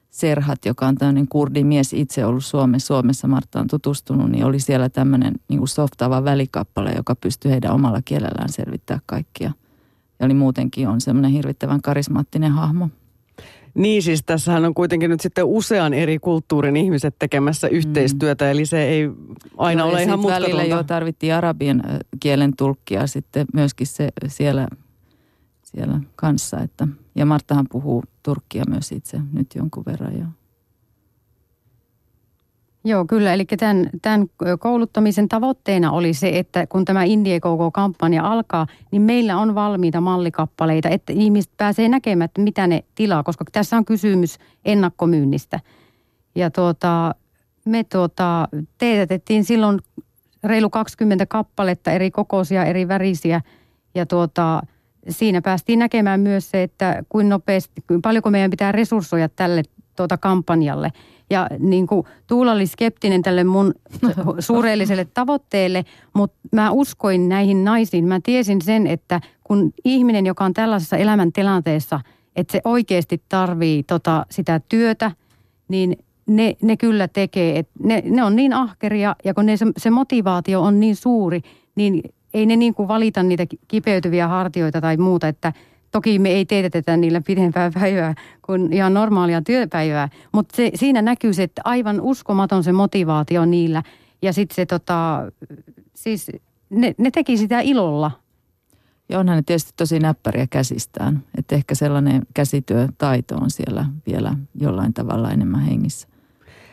Serhat, 0.10 0.66
joka 0.66 0.88
on 0.88 0.96
tämmöinen 0.96 1.28
kurdimies 1.28 1.94
itse 1.94 2.26
ollut 2.26 2.46
Suomessa, 2.46 2.88
Suomessa 2.88 3.28
Martta 3.28 3.60
on 3.60 3.68
tutustunut, 3.68 4.30
niin 4.30 4.46
oli 4.46 4.60
siellä 4.60 4.90
tämmöinen 4.90 5.34
niin 5.50 5.58
kuin 5.58 5.68
softaava 5.68 6.24
välikappale, 6.24 6.92
joka 6.96 7.16
pystyi 7.16 7.52
heidän 7.52 7.72
omalla 7.72 8.02
kielellään 8.06 8.50
selvittää 8.50 9.00
kaikkia. 9.06 9.52
Ja 10.20 10.26
oli 10.26 10.34
muutenkin 10.34 10.88
on 10.88 11.02
semmoinen 11.02 11.32
hirvittävän 11.32 11.82
karismaattinen 11.82 12.52
hahmo. 12.52 12.90
Niin 13.74 14.04
siis 14.04 14.24
tässähän 14.24 14.66
on 14.66 14.74
kuitenkin 14.74 15.10
nyt 15.10 15.22
sitten 15.22 15.46
usean 15.46 15.94
eri 15.94 16.20
kulttuurin 16.20 16.78
ihmiset 16.78 17.16
tekemässä 17.20 17.68
yhteistyötä, 17.68 18.46
mm. 18.46 18.52
eli 18.52 18.66
se 18.66 18.84
ei 18.84 19.10
aina 19.58 19.82
Joo, 19.82 19.90
ole 19.90 20.04
ihan 20.04 20.20
mutkatonta. 20.20 20.58
Välillä 20.58 20.76
jo 20.76 20.84
tarvittiin 20.84 21.34
arabian 21.34 21.84
kielen 22.20 22.56
tulkkia 22.58 23.08
sitten 23.08 23.48
myöskin 23.54 23.88
se 23.88 24.10
siellä, 24.28 24.68
siellä 25.64 26.00
kanssa, 26.16 26.60
että– 26.60 26.88
ja 27.18 27.26
Marttahan 27.26 27.66
puhuu 27.72 28.04
turkkia 28.27 28.63
myös 28.69 28.91
itse 28.91 29.19
nyt 29.34 29.48
jonkun 29.55 29.84
verran 29.86 30.19
jo. 30.19 30.25
Joo, 32.84 33.05
kyllä. 33.05 33.34
Eli 33.34 33.46
tämän, 33.46 33.89
tämän 34.01 34.27
kouluttamisen 34.60 35.29
tavoitteena 35.29 35.91
oli 35.91 36.13
se, 36.13 36.29
että 36.39 36.67
kun 36.67 36.86
tämä 36.86 37.03
Indiegogo-kampanja 37.03 38.31
alkaa, 38.31 38.67
niin 38.91 39.01
meillä 39.01 39.38
on 39.38 39.55
valmiita 39.55 40.01
mallikappaleita, 40.01 40.89
että 40.89 41.13
ihmiset 41.13 41.51
pääsee 41.57 41.89
näkemään, 41.89 42.25
että 42.25 42.41
mitä 42.41 42.67
ne 42.67 42.84
tilaa, 42.96 43.24
koska 43.24 43.46
tässä 43.51 43.77
on 43.77 43.86
kysymys 43.86 44.38
ennakkomyynnistä. 44.65 45.60
Ja 46.36 46.51
tuota, 46.51 47.15
me 47.65 47.84
tuota, 47.84 48.48
teetätettiin 48.77 49.43
silloin 49.43 49.79
reilu 50.43 50.69
20 50.69 51.25
kappaletta 51.25 51.91
eri 51.91 52.12
kokoisia, 52.12 52.65
eri 52.65 52.88
värisiä 52.88 53.41
ja 53.96 54.05
tuota, 54.05 54.62
siinä 55.10 55.42
päästiin 55.42 55.80
näkemään 55.80 56.20
myös 56.20 56.52
se, 56.52 56.64
että 56.64 57.04
kuin 57.10 57.30
nopeasti, 57.30 57.84
paljonko 58.02 58.30
meidän 58.30 58.52
pitää 58.52 58.72
resurssoida 58.72 59.30
tälle 59.30 59.64
tuota 59.96 60.18
kampanjalle. 60.18 60.92
Ja 61.30 61.48
niin 61.60 61.88
kuin 61.88 62.04
Tuula 62.28 62.52
oli 62.52 62.68
skeptinen 62.68 63.22
tälle 63.22 63.44
mun 63.44 63.74
suureelliselle 64.40 65.08
tavoitteelle, 65.14 65.86
mutta 66.14 66.38
mä 66.52 66.72
uskoin 66.72 67.30
näihin 67.30 67.64
naisiin. 67.64 68.08
Mä 68.08 68.20
tiesin 68.24 68.62
sen, 68.62 68.88
että 68.88 69.22
kun 69.44 69.74
ihminen, 69.86 70.26
joka 70.26 70.46
on 70.46 70.54
tällaisessa 70.54 70.98
elämäntilanteessa, 70.98 72.00
että 72.36 72.52
se 72.52 72.62
oikeasti 72.64 73.22
tarvii 73.30 73.84
tota, 73.84 74.26
sitä 74.32 74.62
työtä, 74.70 75.12
niin 75.68 75.98
ne, 76.28 76.56
ne 76.62 76.78
kyllä 76.78 77.08
tekee. 77.08 77.60
Et 77.60 77.70
ne, 77.84 78.04
ne 78.06 78.24
on 78.24 78.36
niin 78.36 78.54
ahkeria 78.54 79.16
ja 79.24 79.34
kun 79.34 79.46
ne, 79.46 79.58
se, 79.58 79.66
se 79.78 79.90
motivaatio 79.90 80.62
on 80.62 80.80
niin 80.80 80.96
suuri, 80.96 81.42
niin 81.76 82.02
ei 82.38 82.46
ne 82.46 82.56
niin 82.56 82.74
kuin 82.74 82.88
valita 82.88 83.24
niitä 83.24 83.46
kipeytyviä 83.67 84.27
hartioita 84.27 84.82
tai 84.82 84.98
muuta, 84.98 85.27
että 85.27 85.53
toki 85.91 86.20
me 86.20 86.29
ei 86.29 86.46
teetetä 86.46 86.98
niillä 86.98 87.22
pidempää 87.22 87.72
päivää 87.74 88.15
kuin 88.41 88.74
ihan 88.74 88.94
normaalia 88.94 89.41
työpäivää, 89.41 90.10
mutta 90.32 90.56
se, 90.56 90.72
siinä 90.75 91.01
näkyy 91.01 91.34
se, 91.34 91.44
että 91.44 91.62
aivan 91.65 92.01
uskomaton 92.01 92.63
se 92.63 92.72
motivaatio 92.72 93.46
niillä 93.46 93.84
ja 94.22 94.34
sitten 94.34 94.56
se 94.56 94.65
tota, 94.65 95.32
siis 95.96 96.32
ne, 96.70 96.96
ne 96.98 97.12
teki 97.12 97.38
sitä 97.38 97.60
ilolla. 97.60 98.12
Ja 99.10 99.20
onhan 99.20 99.36
ne 99.36 99.44
tietysti 99.46 99.72
tosi 99.77 100.00
näppäriä 100.00 100.48
käsistään, 100.50 101.24
että 101.38 101.56
ehkä 101.56 101.75
sellainen 101.75 102.22
käsityötaito 102.34 103.36
on 103.36 103.51
siellä 103.51 103.86
vielä 104.08 104.34
jollain 104.56 104.94
tavalla 104.94 105.32
enemmän 105.32 105.62
hengissä. 105.62 106.08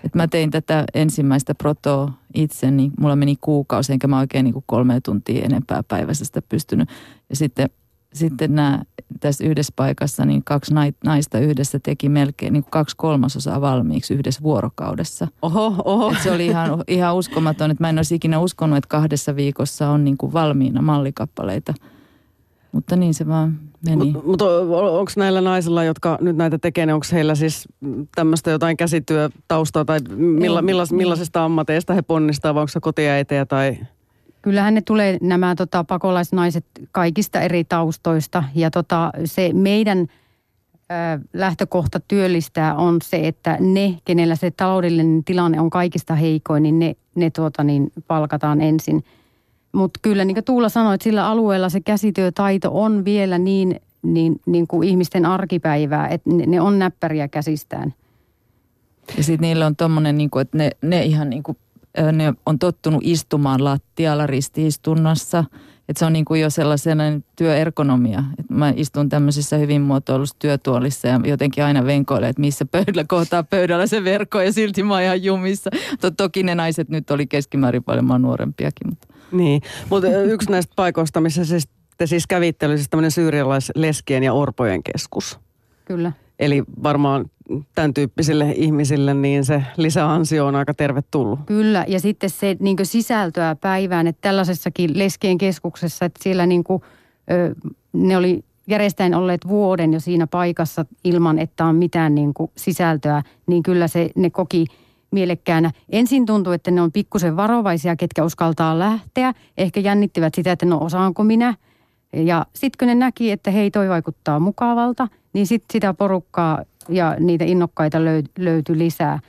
Et 0.05 0.15
mä 0.15 0.29
tein 0.29 0.51
tätä 0.51 0.85
ensimmäistä 0.95 1.55
protoa 1.55 2.13
itse, 2.35 2.71
niin 2.71 2.93
mulla 3.01 3.17
meni 3.17 3.37
kuukausi, 3.41 3.93
enkä 3.93 4.07
mä 4.09 4.19
oikein 4.19 4.45
niin 4.45 4.53
kuin 4.53 4.65
kolme 4.67 5.01
tuntia 5.01 5.45
enempää 5.45 5.83
päivässä 5.83 6.25
sitä 6.25 6.43
pystynyt. 6.43 6.89
Ja 7.31 7.37
sitten, 7.37 7.71
sitten 8.13 8.55
nämä 8.55 8.83
tässä 9.21 9.45
yhdessä 9.45 9.73
paikassa, 9.77 10.25
niin 10.25 10.45
kaksi 10.45 10.75
naista 11.05 11.39
yhdessä 11.39 11.79
teki 11.83 12.09
melkein 12.09 12.53
niin 12.53 12.63
kuin 12.63 12.71
kaksi 12.71 12.97
kolmasosaa 12.97 13.61
valmiiksi 13.61 14.15
yhdessä 14.15 14.43
vuorokaudessa. 14.43 15.29
Oho, 15.43 15.75
oho. 15.85 16.13
Et 16.13 16.23
se 16.23 16.33
oli 16.33 16.47
ihan, 16.47 16.85
ihan 16.89 17.17
uskomaton, 17.17 17.71
että 17.71 17.85
mä 17.85 17.89
en 17.89 17.99
olisi 17.99 18.15
ikinä 18.15 18.39
uskonut, 18.39 18.77
että 18.77 18.89
kahdessa 18.89 19.37
viikossa 19.37 19.91
on 19.91 20.05
niin 20.05 20.17
kuin 20.17 20.33
valmiina 20.33 20.83
mallikappaleita. 20.83 21.75
Mutta 22.73 22.97
niin 22.97 23.15
se 23.15 23.29
vaan 23.29 23.61
Mutta 24.25 24.25
mut 24.25 24.43
onko 24.43 25.13
näillä 25.17 25.41
naisilla, 25.41 25.85
jotka 25.85 26.19
nyt 26.21 26.37
näitä 26.37 26.59
tekee, 26.59 26.87
niin 26.87 26.95
onko 26.95 27.07
heillä 27.13 27.35
siis 27.35 27.69
tämmöistä 28.15 28.51
jotain 28.51 28.77
käsityötaustaa 28.77 29.85
tai 29.85 30.01
milla, 30.17 30.63
millas, 30.63 30.93
millaisista 30.93 31.45
ammateista 31.45 31.95
he 31.95 32.03
ponnistaa, 32.03 32.55
vai 32.55 32.61
onko 32.61 32.69
se 32.69 32.81
kotiäitejä 32.81 33.47
tai... 33.47 33.79
Kyllähän 34.43 34.75
ne 34.75 34.81
tulee 34.81 35.19
nämä 35.21 35.55
tota, 35.55 35.85
pakolaisnaiset 35.85 36.65
kaikista 36.93 37.41
eri 37.41 37.65
taustoista. 37.65 38.45
Ja 38.55 38.71
tota, 38.71 39.13
se 39.25 39.51
meidän 39.53 40.07
lähtökohta 41.33 42.01
työllistää 42.01 42.75
on 42.75 42.97
se, 43.03 43.29
että 43.29 43.57
ne, 43.61 43.99
kenellä 44.05 44.37
se 44.37 44.51
taloudellinen 44.51 45.25
tilanne 45.25 45.61
on 45.61 45.71
kaikista 45.71 46.15
heikoin, 46.15 46.63
niin 46.63 46.79
ne, 46.79 46.97
ne 47.15 47.31
tuota, 47.31 47.65
niin 47.65 47.93
palkataan 48.07 48.61
ensin. 48.61 49.05
Mutta 49.75 50.01
kyllä 50.03 50.25
niin 50.25 50.35
kuin 50.35 50.45
Tuula 50.45 50.69
sanoi, 50.69 50.95
että 50.95 51.05
sillä 51.05 51.29
alueella 51.29 51.69
se 51.69 51.81
käsityötaito 51.81 52.71
on 52.73 53.05
vielä 53.05 53.39
niin, 53.39 53.81
niin, 54.03 54.41
niin 54.47 54.67
kuin 54.67 54.89
ihmisten 54.89 55.27
arkipäivää, 55.27 56.09
että 56.09 56.31
ne, 56.31 56.47
ne 56.47 56.61
on 56.61 56.79
näppäriä 56.79 57.29
käsistään. 57.29 57.95
Ja 59.17 59.23
sitten 59.23 59.49
niillä 59.49 59.67
on 59.67 59.77
tommonen, 59.77 60.19
niin 60.19 60.31
kuin, 60.31 60.43
että 60.43 60.59
ne, 60.59 60.71
ne 60.83 61.03
ihan 61.03 61.31
niin 61.31 61.43
kuin, 61.43 61.59
ne 62.13 62.33
on 62.47 62.59
tottunut 62.59 63.01
istumaan 63.05 63.65
lattialla 63.65 64.27
ristiistunnassa– 64.27 65.45
että 65.89 65.99
se 65.99 66.05
on 66.05 66.13
niin 66.13 66.25
kuin 66.25 66.41
jo 66.41 66.51
sellainen 66.51 67.25
työergonomia. 67.37 68.25
Että 68.39 68.55
mä 68.55 68.73
istun 68.77 69.09
tämmöisessä 69.09 69.57
hyvin 69.57 69.83
muotoilussa 69.83 70.37
työtuolissa 70.39 71.09
ja 71.09 71.21
jotenkin 71.25 71.65
aina 71.65 71.87
venkoilen, 71.87 72.31
että 72.31 72.41
missä 72.41 72.65
pöydällä 72.65 73.05
kohtaa 73.09 73.43
pöydällä 73.43 73.87
se 73.87 74.05
verkko 74.05 74.41
ja 74.41 74.53
silti 74.53 74.83
mä 74.83 74.95
oon 74.95 75.03
ihan 75.03 75.23
jumissa. 75.23 75.71
Toki 76.17 76.43
ne 76.43 76.55
naiset 76.55 76.89
nyt 76.89 77.11
oli 77.11 77.27
keskimäärin 77.27 77.85
paljon 77.85 78.23
nuorempiakin. 78.23 78.89
Mutta. 78.89 79.09
Niin, 79.33 79.63
mutta 79.91 80.09
yksi 80.09 80.51
näistä 80.51 80.73
paikoista, 80.77 81.21
missä 81.21 81.45
siis, 81.45 81.69
te 81.99 82.07
siis 82.07 82.27
kävitte, 82.27 82.67
oli 82.67 82.77
siis 82.77 82.89
tämmöinen 82.91 83.11
syyrialaisleskien 83.11 84.23
ja 84.23 84.33
orpojen 84.33 84.83
keskus. 84.83 85.39
Kyllä. 85.85 86.13
Eli 86.39 86.63
varmaan 86.83 87.25
tämän 87.75 87.95
tyyppisille 87.95 88.53
ihmisille, 88.57 89.15
niin 89.15 89.45
se 89.45 89.63
lisäansio 89.77 90.47
on 90.47 90.57
aika 90.57 90.75
tervetullut. 90.75 91.41
Kyllä, 91.47 91.85
ja 91.89 92.01
sitten 92.01 92.31
se 92.31 92.57
niin 92.61 92.77
sisältöä 92.83 93.57
päivään, 93.61 94.07
että 94.07 94.21
tällaisessakin 94.21 94.99
leskien 94.99 95.39
keskuksessa, 95.39 96.05
että 96.05 96.23
siellä 96.23 96.47
niin 96.47 96.65
kuin, 96.65 96.83
ne 97.93 98.17
oli 98.17 98.45
järjestäen 98.67 99.15
olleet 99.15 99.41
vuoden 99.49 99.93
jo 99.93 100.01
siinä 100.01 100.27
paikassa 100.27 100.85
ilman, 101.05 101.39
että 101.39 101.65
on 101.65 101.77
mitään 101.77 102.15
niin 102.15 102.35
kuin 102.35 102.51
sisältöä, 102.57 103.23
niin 103.47 103.63
kyllä 103.63 103.89
se, 103.89 104.11
ne 104.17 104.31
koki 104.31 104.67
mielekkäänä. 105.15 105.71
Ensin 105.91 106.27
tuntui, 106.27 106.55
että 106.55 106.71
ne 106.71 106.83
on 106.83 106.93
pikkusen 106.93 107.37
varovaisia, 107.37 107.97
ketkä 107.97 108.25
uskaltaa 108.25 108.79
lähteä. 108.79 109.35
Ehkä 109.59 109.81
jännittivät 109.81 110.35
sitä, 110.35 110.53
että 110.53 110.67
no 110.67 110.79
osaanko 110.81 111.25
minä. 111.25 111.55
Ja 112.13 112.47
sitten 112.55 112.79
kun 112.79 112.89
ne 112.89 112.95
näki, 112.95 113.31
että 113.31 113.51
hei 113.51 113.71
toi 113.71 113.89
vaikuttaa 113.89 114.41
mukavalta, 114.41 115.09
niin 115.33 115.47
sitten 115.47 115.73
sitä 115.73 115.95
porukkaa 115.95 116.63
ja 116.89 117.17
niitä 117.21 117.45
innokkaita 117.45 117.99
löytyi 118.39 118.79
lisää. 118.79 119.21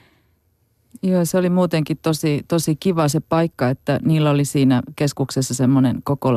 Joo, 1.04 1.26
se 1.26 1.38
oli 1.38 1.50
muutenkin 1.50 1.98
tosi, 2.02 2.46
tosi 2.48 2.76
kiva 2.76 3.08
se 3.08 3.20
paikka, 3.20 3.70
että 3.70 4.00
niillä 4.06 4.30
oli 4.30 4.46
siinä 4.46 4.82
keskuksessa 4.96 5.54
semmoinen 5.54 6.02
koko 6.04 6.30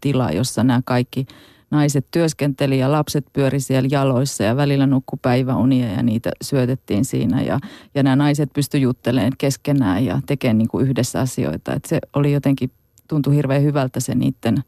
tila, 0.00 0.30
jossa 0.30 0.64
nämä 0.64 0.80
kaikki 0.84 1.26
naiset 1.70 2.06
työskenteli 2.10 2.78
ja 2.78 2.92
lapset 2.92 3.26
pyöri 3.32 3.60
siellä 3.60 3.88
jaloissa 3.92 4.44
ja 4.44 4.56
välillä 4.56 4.86
nukku 4.86 5.16
päiväunia 5.16 5.92
ja 5.92 6.02
niitä 6.02 6.30
syötettiin 6.42 7.04
siinä. 7.04 7.42
Ja, 7.42 7.58
ja 7.94 8.02
nämä 8.02 8.16
naiset 8.16 8.50
pysty 8.52 8.78
juttelemaan 8.78 9.32
keskenään 9.38 10.04
ja 10.04 10.20
tekemään 10.26 10.58
niin 10.58 10.68
kuin 10.68 10.86
yhdessä 10.86 11.20
asioita. 11.20 11.74
Et 11.74 11.84
se 11.84 11.98
oli 12.14 12.32
jotenkin, 12.32 12.70
tuntui 13.08 13.36
hirveän 13.36 13.62
hyvältä 13.62 14.00
se 14.00 14.14
niiden 14.14 14.64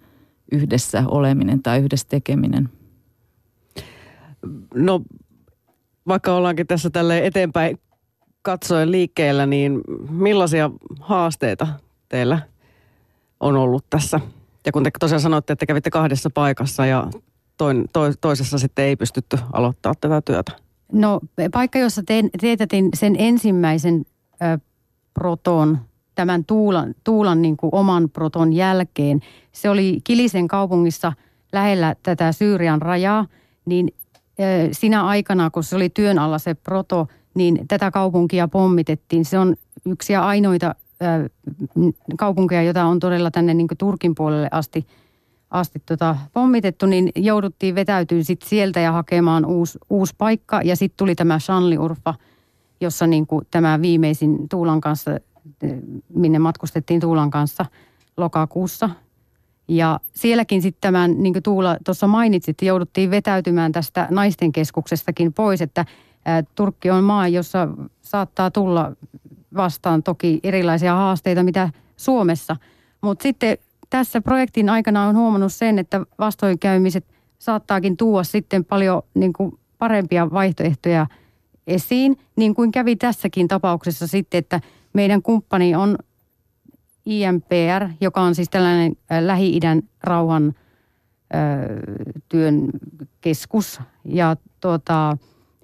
yhdessä 0.52 1.04
oleminen 1.09 1.62
tai 1.62 1.78
yhdessä 1.78 2.06
tekeminen. 2.09 2.68
No 4.75 5.02
vaikka 6.09 6.35
ollaankin 6.35 6.66
tässä 6.66 6.90
tälle 6.90 7.26
eteenpäin 7.26 7.78
katsoen 8.42 8.90
liikkeellä, 8.90 9.47
niin 9.47 9.80
millaisia 10.11 10.71
haasteita 11.00 11.66
teillä 12.09 12.38
on 13.40 13.56
ollut 13.56 13.85
tässä? 13.90 14.21
Ja 14.66 14.73
kun 14.73 14.83
te 14.83 14.90
tosiaan 15.00 15.21
sanoitte, 15.21 15.52
että 15.52 15.66
kävitte 15.66 15.90
kahdessa 15.90 16.31
paikassa 16.35 16.87
ja 16.87 17.07
toin, 17.57 17.85
to, 17.92 18.00
toisessa 18.21 18.59
sitten 18.59 18.85
ei 18.85 18.97
pystytty 18.97 19.38
aloittaa 19.52 19.92
tätä 20.00 20.23
työtä. 20.25 20.52
No 20.92 21.21
paikka, 21.52 21.78
jossa 21.78 22.02
te, 22.02 22.25
teetätin 22.40 22.88
sen 22.95 23.16
ensimmäisen 23.19 24.04
ö, 24.33 24.59
proton, 25.14 25.78
tämän 26.14 26.45
Tuulan, 26.45 26.95
Tuulan 27.04 27.42
niin 27.42 27.57
kuin 27.57 27.75
oman 27.75 28.11
proton 28.11 28.52
jälkeen, 28.52 29.21
se 29.52 29.71
oli 29.71 30.00
Kilisen 30.04 30.49
kaupungissa 30.49 31.12
lähellä 31.52 31.95
tätä 32.02 32.33
Syyrian 32.33 32.83
rajaa, 32.83 33.27
niin 33.64 33.88
sinä 34.72 35.05
aikana, 35.05 35.51
kun 35.51 35.64
se 35.64 35.77
oli 35.77 35.88
työn 35.88 36.18
alla 36.18 36.38
se 36.38 36.55
proto, 36.55 37.07
niin 37.35 37.68
tätä 37.68 37.90
kaupunkia 37.90 38.48
pommitettiin. 38.48 39.25
Se 39.25 39.38
on 39.38 39.57
yksi 39.87 40.12
ja 40.12 40.27
ainoita 40.27 40.75
kaupunkeja, 42.17 42.62
jota 42.62 42.85
on 42.85 42.99
todella 42.99 43.31
tänne 43.31 43.55
niin 43.55 43.69
Turkin 43.79 44.15
puolelle 44.15 44.49
asti, 44.51 44.87
asti 45.51 45.83
tota, 45.87 46.17
pommitettu, 46.33 46.87
niin 46.87 47.11
jouduttiin 47.17 47.75
vetäytyä 47.75 48.23
sit 48.23 48.43
sieltä 48.43 48.81
ja 48.81 48.93
hakemaan 48.93 49.47
uusi, 49.47 49.79
uusi 49.91 50.15
paikka. 50.19 50.61
Ja 50.65 50.77
sitten 50.77 50.97
tuli 50.97 51.15
tämä 51.15 51.38
Shanli-Urfa, 51.38 52.15
jossa 52.81 53.07
niin 53.07 53.27
tämä 53.51 53.83
viimeisin 53.83 54.49
Tuulan 54.49 54.81
kanssa, 54.81 55.11
minne 56.15 56.38
matkustettiin 56.38 57.01
Tuulan 57.01 57.31
kanssa 57.31 57.67
lokakuussa– 58.17 58.91
ja 59.69 60.01
sielläkin 60.12 60.62
sitten 60.62 60.81
tämän, 60.81 61.23
niin 61.23 61.33
kuin 61.33 61.43
Tuula 61.43 61.77
tuossa 61.85 62.07
mainitsit, 62.07 62.62
jouduttiin 62.62 63.11
vetäytymään 63.11 63.73
tästä 63.73 64.09
naisten 64.11 64.53
keskuksestakin 64.53 65.33
pois, 65.33 65.62
että 65.62 65.85
Turkki 66.55 66.91
on 66.91 67.05
maa, 67.05 67.29
jossa 67.29 67.69
saattaa 68.03 68.51
tulla 68.51 68.93
vastaan 69.57 70.03
toki 70.03 70.41
erilaisia 70.43 70.95
haasteita, 70.95 71.43
mitä 71.43 71.71
Suomessa. 71.97 72.57
Mutta 73.01 73.23
sitten 73.23 73.59
tässä 73.91 74.21
projektin 74.21 74.69
aikana 74.69 75.07
on 75.07 75.17
huomannut 75.17 75.53
sen, 75.53 75.79
että 75.79 76.07
vastoinkäymiset 76.19 77.05
saattaakin 77.38 77.97
tuoda 77.97 78.25
sitten 78.25 78.65
paljon 78.65 79.03
niin 79.15 79.33
kuin 79.33 79.59
parempia 79.79 80.31
vaihtoehtoja 80.31 81.07
esiin, 81.67 82.19
niin 82.37 82.55
kuin 82.55 82.73
kävi 82.73 82.97
tässäkin 82.97 83.49
tapauksessa 83.49 84.07
sitten, 84.07 84.38
että 84.38 84.61
meidän 84.93 85.23
kumppani 85.23 85.75
on 85.75 85.99
IMPR, 87.07 87.88
joka 88.01 88.21
on 88.21 88.35
siis 88.35 88.51
tällainen 88.51 88.97
Lähi-idän 89.21 89.83
rauhan 90.03 90.55
työn 92.29 92.71
keskus. 93.21 93.81
Ja 94.05 94.37
tuota, 94.61 95.17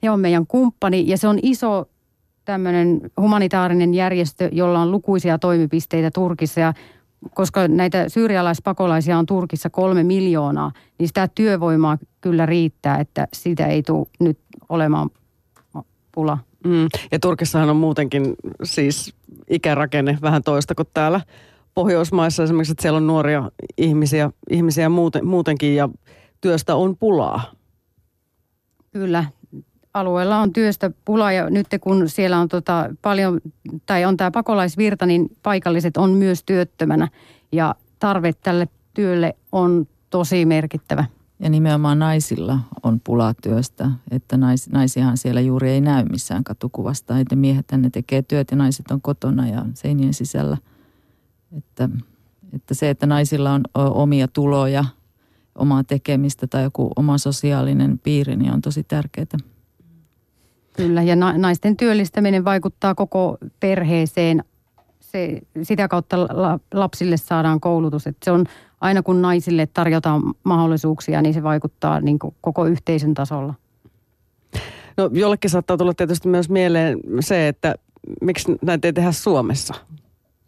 he 0.03 0.11
on 0.11 0.21
meidän 0.21 0.47
kumppani 0.47 1.05
ja 1.07 1.19
se 1.19 1.29
on 1.29 1.39
iso 1.43 1.89
tämmöinen 2.49 3.01
humanitaarinen 3.21 3.95
järjestö, 3.95 4.49
jolla 4.53 4.81
on 4.81 4.91
lukuisia 4.91 5.39
toimipisteitä 5.39 6.11
Turkissa 6.11 6.61
ja 6.61 6.73
koska 7.35 7.69
näitä 7.69 8.09
syyrialaispakolaisia 8.09 9.19
on 9.19 9.27
Turkissa 9.27 9.71
kolme 9.71 10.05
miljoonaa, 10.05 10.73
niin 10.99 11.09
sitä 11.09 11.29
työvoimaa 11.35 11.99
kyllä 12.21 12.47
riittää, 12.47 12.99
että 12.99 13.29
siitä 13.33 13.67
ei 13.67 13.83
tule 13.83 14.07
nyt 14.21 14.39
olemaan 14.69 15.11
pula. 16.13 16.39
Mm. 16.65 16.89
Ja 17.13 17.19
Turkissahan 17.19 17.71
on 17.71 17.77
muutenkin 17.77 18.35
siis 18.63 19.15
ikärakenne 19.51 20.19
vähän 20.23 20.43
toista 20.43 20.75
kuin 20.75 20.89
täällä 20.95 21.21
Pohjoismaissa 21.75 22.43
esimerkiksi, 22.43 22.73
että 22.73 22.83
siellä 22.83 22.97
on 22.97 23.07
nuoria 23.07 23.51
ihmisiä, 23.77 24.31
ihmisiä 24.51 24.89
muuten, 24.89 25.27
muutenkin 25.27 25.77
ja 25.77 25.89
työstä 26.41 26.77
on 26.77 26.97
pulaa. 26.97 27.53
Kyllä, 28.93 29.25
alueella 29.99 30.39
on 30.41 30.53
työstä 30.53 30.91
pulaa 31.05 31.33
ja 31.33 31.51
nyt 31.51 31.67
kun 31.81 32.09
siellä 32.09 32.39
on 32.39 32.49
tota 32.49 32.89
paljon, 33.03 33.41
tai 33.87 34.05
on 34.05 34.17
tämä 34.17 34.31
pakolaisvirta, 34.31 35.07
niin 35.07 35.37
paikalliset 35.43 35.97
on 35.97 36.11
myös 36.11 36.45
työttömänä 36.45 37.09
ja 37.53 37.75
tarve 37.99 38.33
tälle 38.33 38.69
työlle 38.95 39.37
on 39.53 39.87
tosi 40.11 40.45
merkittävä. 40.45 41.05
Ja 41.41 41.51
nimenomaan 41.51 41.99
naisilla 41.99 42.59
on 42.83 43.01
pulaa 43.01 43.35
työstä, 43.43 43.91
että 44.11 44.37
nais, 44.37 44.71
naisihan 44.71 45.17
siellä 45.17 45.41
juuri 45.41 45.71
ei 45.71 45.81
näy 45.81 46.05
missään 46.05 46.45
katukuvasta. 46.45 47.19
Että 47.19 47.37
miehet 47.37 47.67
ne 47.77 47.91
tekee 47.91 48.23
työt 48.23 48.51
ja 48.51 48.57
naiset 48.57 48.91
on 48.91 49.01
kotona 49.01 49.49
ja 49.49 49.65
seinien 49.75 50.15
sisällä. 50.15 50.57
Että, 51.57 51.89
että 52.53 52.75
se, 52.75 52.91
että 52.91 53.07
naisilla 53.07 53.53
on 53.53 53.63
omia 53.75 54.29
tuloja, 54.29 54.85
omaa 55.55 55.85
tekemistä 55.85 56.47
tai 56.47 56.63
joku 56.63 56.91
oma 56.97 57.19
sosiaalinen 57.19 57.99
piiri, 57.99 58.37
niin 58.37 58.53
on 58.53 58.61
tosi 58.61 58.83
tärkeää. 58.85 59.27
Kyllä, 60.79 61.03
ja 61.03 61.17
naisten 61.17 61.77
työllistäminen 61.77 62.45
vaikuttaa 62.45 62.95
koko 62.95 63.39
perheeseen. 63.61 64.45
Se, 65.01 65.41
sitä 65.63 65.89
kautta 65.89 66.17
lapsille 66.75 67.17
saadaan 67.17 67.61
koulutus. 67.61 68.07
Että 68.07 68.25
se 68.25 68.31
on 68.31 68.45
aina 68.81 69.03
kun 69.03 69.23
naisille 69.23 69.67
tarjotaan 69.67 70.23
mahdollisuuksia, 70.45 71.23
niin 71.23 71.35
se 71.35 71.43
vaikuttaa 71.43 72.01
niin 72.01 72.19
koko 72.41 72.67
yhteisön 72.67 73.15
tasolla. 73.15 73.55
No 74.97 75.11
jollekin 75.13 75.51
saattaa 75.51 75.77
tulla 75.77 75.95
tietysti 75.95 76.29
myös 76.29 76.51
mieleen 76.51 76.99
se, 77.21 77.49
että 77.49 77.75
miksi 78.21 78.57
näitä 78.63 78.89
ei 78.89 78.93
tehdä 78.93 79.13
Suomessa. 79.13 79.75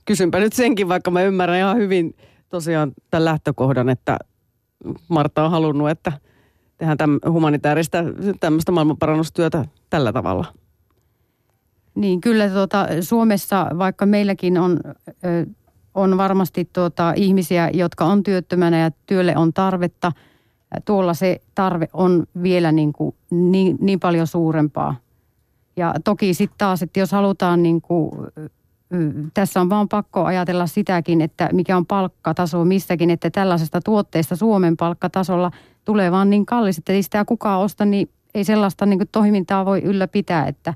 Kysynpä 0.04 0.38
nyt 0.38 0.52
senkin, 0.52 0.88
vaikka 0.88 1.10
mä 1.10 1.22
ymmärrän 1.22 1.58
ihan 1.58 1.76
hyvin 1.76 2.16
tosiaan 2.48 2.92
tämän 3.10 3.24
lähtökohdan, 3.24 3.88
että 3.88 4.18
Martta 5.08 5.44
on 5.44 5.50
halunnut, 5.50 5.90
että 5.90 6.12
tehdään 6.80 6.98
täm, 6.98 7.18
humanitaarista 7.30 7.98
tämmöistä 8.40 8.72
maailmanparannustyötä 8.72 9.64
tällä 9.90 10.12
tavalla. 10.12 10.46
Niin 11.94 12.20
kyllä 12.20 12.48
tuota, 12.48 12.86
Suomessa, 13.00 13.66
vaikka 13.78 14.06
meilläkin 14.06 14.58
on 14.58 14.80
on 15.94 16.16
varmasti 16.16 16.68
tuota, 16.72 17.12
ihmisiä, 17.16 17.70
jotka 17.72 18.04
on 18.04 18.22
työttömänä 18.22 18.78
ja 18.78 18.90
työlle 19.06 19.36
on 19.36 19.52
tarvetta. 19.52 20.12
tuolla 20.84 21.14
se 21.14 21.40
tarve 21.54 21.88
on 21.92 22.26
vielä 22.42 22.72
niin, 22.72 22.92
kuin 22.92 23.14
niin, 23.30 23.76
niin 23.80 24.00
paljon 24.00 24.26
suurempaa. 24.26 24.96
Ja 25.76 25.94
toki 26.04 26.34
sitten 26.34 26.58
taas, 26.58 26.82
että 26.82 27.00
jos 27.00 27.12
halutaan 27.12 27.62
niin 27.62 27.80
kuin, 27.80 28.10
tässä 29.35 29.61
on 29.61 29.70
vaan 29.70 29.88
pakko 29.88 30.24
ajatella 30.24 30.66
sitäkin, 30.66 31.20
että 31.20 31.48
mikä 31.53 31.76
on 31.76 31.87
palkkataso 31.87 32.64
missäkin, 32.64 33.11
että 33.11 33.31
tällaisesta 33.31 33.81
tuotteesta 33.81 34.37
Suomen 34.37 34.76
palkkatasolla 34.76 35.50
tulee 35.85 36.12
vaan 36.12 36.31
niin 36.31 36.46
kallis, 36.46 36.79
että 36.79 36.92
ei 36.92 37.03
sitä 37.03 37.24
kukaan 37.24 37.61
osta, 37.61 37.85
niin 37.85 38.11
ei 38.35 38.44
sellaista 38.44 38.87
niin 38.87 39.09
toimintaa 39.12 39.64
voi 39.64 39.83
ylläpitää, 39.83 40.46
että, 40.46 40.74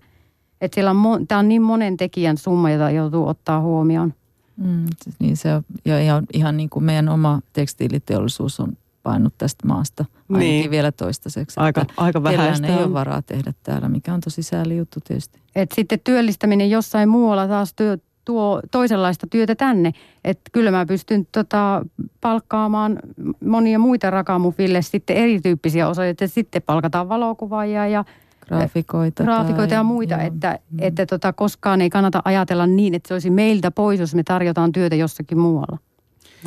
että 0.60 0.74
siellä 0.74 0.90
on, 0.90 1.26
tämä 1.26 1.38
on 1.38 1.48
niin 1.48 1.62
monen 1.62 1.96
tekijän 1.96 2.38
summa, 2.38 2.70
jota 2.70 2.90
joutuu 2.90 3.28
ottaa 3.28 3.60
huomioon. 3.60 4.14
Mm, 4.56 4.84
niin 5.18 5.36
se 5.36 5.54
on, 5.54 5.62
ja 5.84 6.00
ihan, 6.00 6.26
ihan 6.32 6.56
niin 6.56 6.70
kuin 6.70 6.84
meidän 6.84 7.08
oma 7.08 7.40
tekstiiliteollisuus 7.52 8.60
on 8.60 8.76
painut 9.04 9.34
tästä 9.38 9.66
maasta 9.66 10.04
ainakin 10.30 10.48
niin. 10.48 10.70
vielä 10.70 10.92
toistaiseksi. 10.92 11.60
Aika, 11.60 11.86
aika 11.96 12.22
vähäistä 12.22 12.66
ei 12.66 12.84
ole 12.84 12.92
varaa 12.92 13.22
tehdä 13.22 13.52
täällä, 13.62 13.88
mikä 13.88 14.14
on 14.14 14.20
tosi 14.20 14.42
sääli 14.42 14.76
juttu 14.76 15.00
tietysti. 15.00 15.38
Et 15.56 15.72
sitten 15.74 16.00
työllistäminen 16.04 16.70
jossain 16.70 17.08
muualla 17.08 17.48
taas 17.48 17.74
työ, 17.74 17.98
tuo 18.24 18.60
toisenlaista 18.70 19.26
työtä 19.30 19.54
tänne. 19.54 19.92
Että 20.24 20.50
kyllä 20.52 20.70
mä 20.70 20.86
pystyn 20.86 21.26
tota, 21.32 21.84
palkkaamaan 22.20 22.98
monia 23.44 23.78
muita 23.78 24.10
rakamufille 24.10 24.82
sitten 24.82 25.16
erityyppisiä 25.16 25.88
osaajia, 25.88 26.10
että 26.10 26.26
sitten 26.26 26.62
palkataan 26.62 27.08
valokuvaajia 27.08 27.86
ja 27.86 28.04
graafikoita, 28.46 29.24
graafikoita 29.24 29.68
tai, 29.68 29.78
ja 29.78 29.82
muita, 29.82 30.14
joo. 30.14 30.26
että, 30.26 30.58
mm. 30.70 30.78
että 30.80 31.06
tota, 31.06 31.32
koskaan 31.32 31.80
ei 31.80 31.90
kannata 31.90 32.22
ajatella 32.24 32.66
niin, 32.66 32.94
että 32.94 33.08
se 33.08 33.14
olisi 33.14 33.30
meiltä 33.30 33.70
pois, 33.70 34.00
jos 34.00 34.14
me 34.14 34.22
tarjotaan 34.22 34.72
työtä 34.72 34.96
jossakin 34.96 35.38
muualla. 35.38 35.78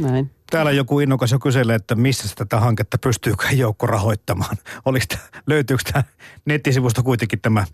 Näin. 0.01 0.31
Täällä 0.51 0.71
joku 0.71 0.99
innokas 0.99 1.31
jo 1.31 1.39
kyselee, 1.39 1.75
että 1.75 1.95
missä 1.95 2.35
tätä 2.35 2.59
hanketta 2.59 2.97
pystyykö 2.97 3.47
joukko 3.55 3.87
rahoittamaan. 3.87 4.57
Oliko 4.85 5.05
löytyykö 5.47 5.83
tämä 5.91 6.03
nettisivusta 6.45 7.03
kuitenkin 7.03 7.39
tämä 7.41 7.65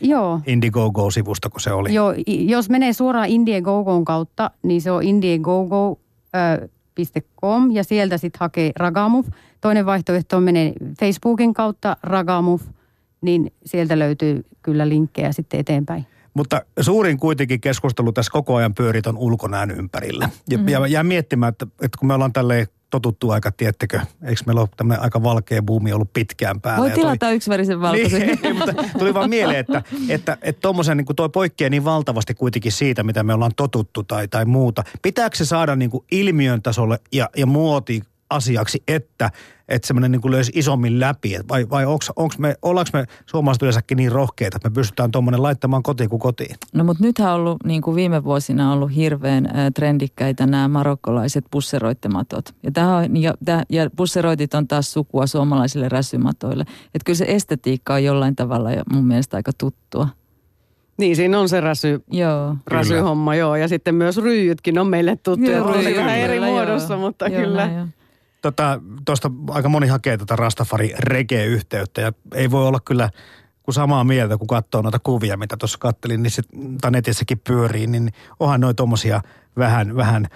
Joo. 0.00 0.40
Indiegogo-sivusta, 0.46 1.50
kun 1.50 1.60
se 1.60 1.72
oli? 1.72 1.94
Joo, 1.94 2.14
jos 2.26 2.68
menee 2.68 2.92
suoraan 2.92 3.28
Indiegogon 3.28 4.04
kautta, 4.04 4.50
niin 4.62 4.82
se 4.82 4.90
on 4.90 5.02
indiegogo.com 5.02 7.70
ja 7.70 7.84
sieltä 7.84 8.18
sitten 8.18 8.40
hakee 8.40 8.72
Ragamuf. 8.76 9.26
Toinen 9.60 9.86
vaihtoehto 9.86 10.36
on 10.36 10.42
menee 10.42 10.72
Facebookin 11.00 11.54
kautta 11.54 11.96
Ragamuf, 12.02 12.62
niin 13.20 13.52
sieltä 13.66 13.98
löytyy 13.98 14.44
kyllä 14.62 14.88
linkkejä 14.88 15.32
sitten 15.32 15.60
eteenpäin. 15.60 16.06
Mutta 16.34 16.62
suurin 16.80 17.18
kuitenkin 17.18 17.60
keskustelu 17.60 18.12
tässä 18.12 18.32
koko 18.32 18.54
ajan 18.54 18.74
pyörit 18.74 19.06
on 19.06 19.18
ulkonäön 19.18 19.70
ympärillä. 19.70 20.28
Ja, 20.50 20.58
mm-hmm. 20.58 20.68
ja 20.68 20.86
jää 20.86 21.02
miettimään, 21.02 21.50
että, 21.50 21.66
että 21.82 21.98
kun 21.98 22.08
me 22.08 22.14
ollaan 22.14 22.32
tälleen 22.32 22.66
totuttu 22.90 23.30
aika, 23.30 23.52
tiettekö, 23.52 24.00
eikö 24.24 24.42
meillä 24.46 24.60
ole 24.60 24.68
tämmöinen 24.76 25.02
aika 25.02 25.22
valkea 25.22 25.62
buumi 25.62 25.92
ollut 25.92 26.12
pitkään 26.12 26.60
päällä. 26.60 26.80
Voi 26.80 26.90
tilata 26.90 27.26
toi... 27.26 27.34
yksivärisen 27.34 27.80
valkoisen. 27.80 28.20
Niin, 28.26 28.38
niin, 28.42 28.56
mutta 28.56 28.74
tuli 28.98 29.14
vaan 29.14 29.30
mieleen, 29.30 29.58
että, 29.58 29.82
että, 30.08 30.38
että 30.42 30.60
tommosen, 30.60 30.96
niin 30.96 31.06
toi 31.16 31.28
poikkeaa 31.28 31.70
niin 31.70 31.84
valtavasti 31.84 32.34
kuitenkin 32.34 32.72
siitä, 32.72 33.02
mitä 33.02 33.22
me 33.22 33.34
ollaan 33.34 33.52
totuttu 33.56 34.02
tai, 34.02 34.28
tai 34.28 34.44
muuta. 34.44 34.84
Pitääkö 35.02 35.36
se 35.36 35.44
saada 35.44 35.76
niin 35.76 35.90
kuin 35.90 36.04
ilmiön 36.10 36.62
tasolle 36.62 36.98
ja, 37.12 37.30
ja 37.36 37.46
muoti 37.46 38.02
asiaksi, 38.30 38.82
että, 38.88 39.30
että 39.70 39.86
semmoinen 39.86 40.12
niin 40.12 40.30
löysi 40.30 40.52
isommin 40.54 41.00
läpi? 41.00 41.36
Vai, 41.48 41.66
vai 41.70 41.86
onks, 41.86 42.12
onks 42.16 42.38
me, 42.38 42.54
ollaanko 42.62 42.90
me 42.92 43.04
suomalaiset 43.26 43.62
yleensäkin 43.62 43.96
niin 43.96 44.12
rohkeita, 44.12 44.56
että 44.56 44.68
me 44.68 44.74
pystytään 44.74 45.10
tuommoinen 45.10 45.42
laittamaan 45.42 45.82
kotiin 45.82 46.10
kuin 46.10 46.20
kotiin? 46.20 46.56
No 46.72 46.84
mutta 46.84 47.04
nythän 47.04 47.28
on 47.28 47.34
ollut 47.34 47.64
niin 47.64 47.82
kuin 47.82 47.96
viime 47.96 48.24
vuosina 48.24 48.72
ollut 48.72 48.94
hirveän 48.96 49.48
trendikkäitä 49.74 50.46
nämä 50.46 50.68
marokkolaiset 50.68 51.44
pusseroittematot. 51.50 52.54
Ja, 52.62 52.70
tämä 52.70 52.96
on, 52.96 53.16
ja, 53.16 53.34
tämä, 53.44 53.62
ja 53.68 53.90
pusseroitit 53.96 54.54
on 54.54 54.68
taas 54.68 54.92
sukua 54.92 55.26
suomalaisille 55.26 55.88
räsymatoille. 55.88 56.64
Että 56.84 57.04
kyllä 57.04 57.16
se 57.16 57.24
estetiikka 57.28 57.94
on 57.94 58.04
jollain 58.04 58.36
tavalla 58.36 58.70
mun 58.92 59.06
mielestä 59.06 59.36
aika 59.36 59.52
tuttua. 59.58 60.08
Niin, 60.96 61.16
siinä 61.16 61.40
on 61.40 61.48
se 61.48 61.60
räsy, 61.60 62.04
joo. 62.10 62.56
räsyhomma, 62.66 63.34
joo. 63.34 63.56
Ja 63.56 63.68
sitten 63.68 63.94
myös 63.94 64.16
ryijytkin 64.16 64.78
on 64.78 64.86
meille 64.86 65.16
tuttuja. 65.16 65.56
Joo, 65.56 65.72
ryijyt, 65.72 65.96
vähän 65.96 66.18
eri 66.18 66.40
muodossa, 66.40 66.94
joo. 66.94 67.00
mutta 67.00 67.28
joo, 67.28 67.42
kyllä. 67.42 67.66
Näin, 67.66 67.94
Tota, 68.40 68.80
tuosta 69.04 69.30
aika 69.48 69.68
moni 69.68 69.86
hakee 69.86 70.16
tätä 70.16 70.36
Rastafari 70.36 70.92
rege-yhteyttä 70.98 72.00
ja 72.00 72.12
ei 72.34 72.50
voi 72.50 72.66
olla 72.66 72.80
kyllä 72.80 73.10
kun 73.62 73.74
samaa 73.74 74.04
mieltä, 74.04 74.38
kun 74.38 74.46
katsoo 74.46 74.82
noita 74.82 74.98
kuvia, 74.98 75.36
mitä 75.36 75.56
tuossa 75.56 75.78
kattelin, 75.78 76.22
niin 76.22 76.30
sit, 76.30 76.46
tai 76.80 76.90
netissäkin 76.90 77.40
pyörii, 77.46 77.86
niin 77.86 78.12
onhan 78.40 78.60
noin 78.60 78.76
tuommoisia 78.76 79.20
vähän, 79.56 79.96
vähän 79.96 80.26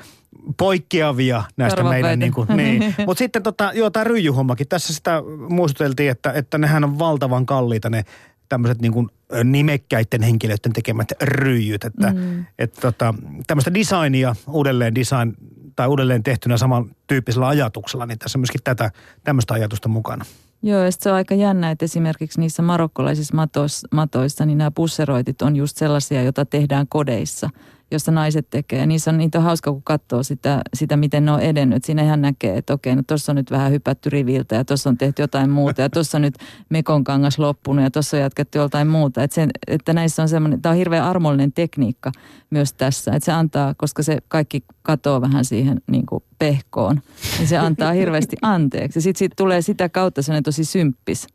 poikkeavia 0.57 1.43
näistä 1.57 1.83
meidän 1.83 2.19
niin 2.19 2.33
kuin, 2.37 2.49
niin. 2.57 2.95
Mutta 3.07 3.19
sitten 3.19 3.43
tota, 3.43 3.71
joo, 3.75 3.91
tämä 3.91 4.05
ryijyhommakin, 4.05 4.69
tässä 4.69 4.95
sitä 4.95 5.23
muistuteltiin, 5.49 6.11
että, 6.11 6.33
että 6.33 6.59
nehän 6.59 6.85
on 6.85 6.99
valtavan 6.99 7.47
kalliita 7.47 7.91
ne 7.91 8.05
tämmöiset 8.49 8.81
niin 8.81 8.93
kuin 8.93 9.09
nimekkäiden 9.45 10.23
henkilöiden 10.23 10.73
tekemät 10.73 11.13
ryijyt, 11.23 11.85
että 11.85 12.13
mm. 12.13 12.45
et, 12.59 12.75
tota, 12.81 13.15
tämmöistä 13.47 13.75
designia, 13.75 14.37
uudelleen 14.49 14.95
design 14.95 15.33
tai 15.77 15.87
uudelleen 15.87 16.23
tehtynä 16.23 16.57
samantyyppisellä 16.57 17.49
ajatuksella, 17.49 18.07
niin 18.07 18.19
tässä 18.19 18.39
on 18.39 18.41
myöskin 18.41 18.61
tätä, 18.65 18.91
tämmöistä 19.25 19.55
ajatusta 19.55 19.89
mukana. 19.89 20.25
Joo, 20.63 20.85
ja 20.85 20.91
se 20.93 21.11
on 21.11 21.17
aika 21.17 21.35
jännä, 21.35 21.71
että 21.71 21.85
esimerkiksi 21.85 22.41
niissä 22.41 22.63
marokkolaisissa 22.63 23.37
matoissa, 23.37 23.89
matoissa, 23.93 24.47
niin 24.47 24.59
nämä 24.59 24.71
pusseroitit 24.71 25.43
on 25.43 25.57
just 25.57 25.77
sellaisia, 25.77 26.23
joita 26.23 26.45
tehdään 26.45 26.87
kodeissa– 26.89 27.51
jossa 27.95 28.13
naiset 28.13 28.47
tekee. 28.51 28.87
Niissä 28.87 29.11
on, 29.11 29.19
niitä 29.19 29.39
on 29.39 29.45
hauska, 29.45 29.73
kun 29.73 29.83
katsoo 29.83 30.23
sitä, 30.23 30.61
sitä, 30.75 30.97
miten 30.97 31.25
ne 31.25 31.31
on 31.33 31.41
edennyt. 31.41 31.85
Siinä 31.85 32.03
ihan 32.03 32.23
näkee, 32.23 32.57
että 32.57 32.73
okei, 32.73 32.97
no 32.97 33.03
tuossa 33.07 33.33
on 33.33 33.37
nyt 33.37 33.51
vähän 33.51 33.73
hypätty 33.73 34.11
riviltä 34.11 34.55
ja 34.55 34.65
tuossa 34.65 34.91
on 34.91 34.99
tehty 34.99 35.23
jotain 35.23 35.51
muuta 35.51 35.83
ja 35.83 35.91
tuossa 35.91 36.19
on 36.19 36.23
nyt 36.23 36.35
mekon 36.69 37.05
kangas 37.05 37.39
loppunut 37.39 37.85
ja 37.85 37.91
tuossa 37.91 38.17
on 38.17 38.23
jatkettu 38.23 38.59
jotain 38.59 38.89
muuta. 38.89 39.23
Että, 39.23 39.35
sen, 39.35 39.51
että 39.67 39.93
näissä 39.93 40.23
on 40.23 40.29
semmoinen, 40.29 40.63
tämä 40.63 40.71
on 40.71 40.77
hirveän 40.79 41.05
armollinen 41.05 41.53
tekniikka 41.53 42.13
myös 42.51 42.73
tässä. 42.73 43.13
Että 43.15 43.25
se 43.25 43.33
antaa, 43.33 43.75
koska 43.77 44.03
se 44.03 44.19
kaikki 44.29 44.65
katoo 44.83 45.21
vähän 45.21 45.45
siihen 45.45 45.81
niin 45.91 46.07
kuin 46.07 46.23
pehkoon, 46.39 47.01
niin 47.39 47.49
se 47.49 47.59
antaa 47.59 47.93
hirveästi 47.93 48.37
anteeksi. 48.43 49.01
Sitten 49.01 49.19
siitä 49.19 49.35
tulee 49.37 49.63
sitä 49.63 49.89
kautta 49.89 50.23
sellainen 50.23 50.43
tosi 50.43 50.65
symppis 50.65 51.27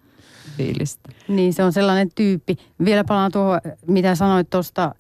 fiilistä. 0.58 1.10
Niin, 1.28 1.54
se 1.54 1.64
on 1.64 1.74
sellainen 1.74 2.10
tyyppi. 2.16 2.56
Vielä 2.86 3.04
palaan 3.04 3.32
tuohon, 3.32 3.62
mitä 3.88 4.16
sanoit 4.16 4.50
tuosta 4.50 4.96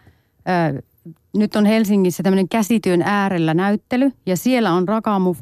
nyt 1.35 1.55
on 1.55 1.65
Helsingissä 1.65 2.23
tämmöinen 2.23 2.49
käsityön 2.49 3.01
äärellä 3.01 3.53
näyttely 3.53 4.11
ja 4.25 4.37
siellä 4.37 4.73
on 4.73 4.87
Rakamu 4.87 5.35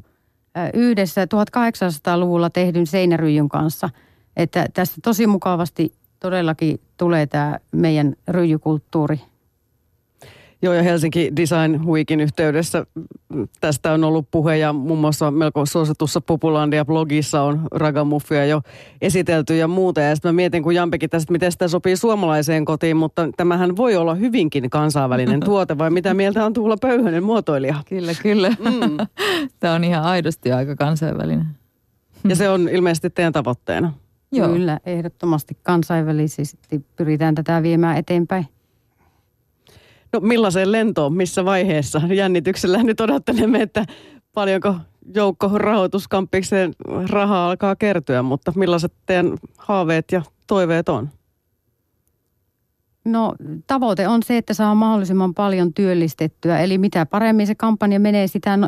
yhdessä 0.73 1.25
1800-luvulla 1.25 2.49
tehdyn 2.49 2.87
seinäryijyn 2.87 3.49
kanssa. 3.49 3.89
Että 4.37 4.65
tästä 4.73 4.95
tosi 5.03 5.27
mukavasti 5.27 5.93
todellakin 6.19 6.79
tulee 6.97 7.27
tämä 7.27 7.59
meidän 7.71 8.15
ryijykulttuuri 8.27 9.21
Joo, 10.61 10.73
ja 10.73 10.83
Helsinki 10.83 11.31
Design 11.35 11.85
Weekin 11.85 12.19
yhteydessä 12.19 12.85
tästä 13.61 13.91
on 13.91 14.03
ollut 14.03 14.27
puhe 14.31 14.57
ja 14.57 14.73
muun 14.73 14.99
muassa 14.99 15.31
melko 15.31 15.65
suositussa 15.65 16.21
Populandia-blogissa 16.21 17.41
on 17.41 17.67
ragamuffia 17.71 18.45
jo 18.45 18.61
esitelty 19.01 19.57
ja 19.57 19.67
muuta. 19.67 20.01
Ja 20.01 20.15
sitten 20.15 20.29
mä 20.29 20.33
mietin, 20.35 20.63
kun 20.63 20.75
Jampekin 20.75 21.09
tästä, 21.09 21.31
miten 21.31 21.51
sitä 21.51 21.67
sopii 21.67 21.97
suomalaiseen 21.97 22.65
kotiin, 22.65 22.97
mutta 22.97 23.29
tämähän 23.37 23.77
voi 23.77 23.95
olla 23.95 24.15
hyvinkin 24.15 24.69
kansainvälinen 24.69 25.39
tuote, 25.45 25.77
vai 25.77 25.89
mitä 25.89 26.13
mieltä 26.13 26.45
on 26.45 26.53
Tuula 26.53 26.77
Pöyhönen 26.81 27.23
muotoilija? 27.23 27.75
Kyllä, 27.89 28.13
kyllä. 28.21 28.49
Mm. 28.49 28.97
Tämä 29.59 29.73
on 29.73 29.83
ihan 29.83 30.03
aidosti 30.03 30.51
aika 30.51 30.75
kansainvälinen. 30.75 31.47
Ja 32.27 32.35
se 32.35 32.49
on 32.49 32.69
ilmeisesti 32.69 33.09
teidän 33.09 33.33
tavoitteena? 33.33 33.93
Joo. 34.31 34.49
Kyllä, 34.49 34.79
ehdottomasti 34.85 35.57
kansainvälisesti 35.63 36.85
pyritään 36.95 37.35
tätä 37.35 37.63
viemään 37.63 37.97
eteenpäin. 37.97 38.47
No 40.13 40.19
millaiseen 40.19 40.71
lentoon, 40.71 41.13
missä 41.13 41.45
vaiheessa? 41.45 42.01
Jännityksellä 42.13 42.83
nyt 42.83 43.01
odottelemme, 43.01 43.61
että 43.61 43.85
paljonko 44.33 44.75
joukko 45.15 45.51
rahoituskampikseen 45.53 46.73
rahaa 47.09 47.49
alkaa 47.49 47.75
kertyä, 47.75 48.21
mutta 48.21 48.53
millaiset 48.55 48.93
teidän 49.05 49.37
haaveet 49.57 50.11
ja 50.11 50.21
toiveet 50.47 50.89
on? 50.89 51.09
No 53.05 53.35
tavoite 53.67 54.07
on 54.07 54.23
se, 54.23 54.37
että 54.37 54.53
saa 54.53 54.75
mahdollisimman 54.75 55.33
paljon 55.33 55.73
työllistettyä. 55.73 56.59
Eli 56.59 56.77
mitä 56.77 57.05
paremmin 57.05 57.47
se 57.47 57.55
kampanja 57.55 57.99
menee, 57.99 58.27
sitä 58.27 58.57
no, 58.57 58.67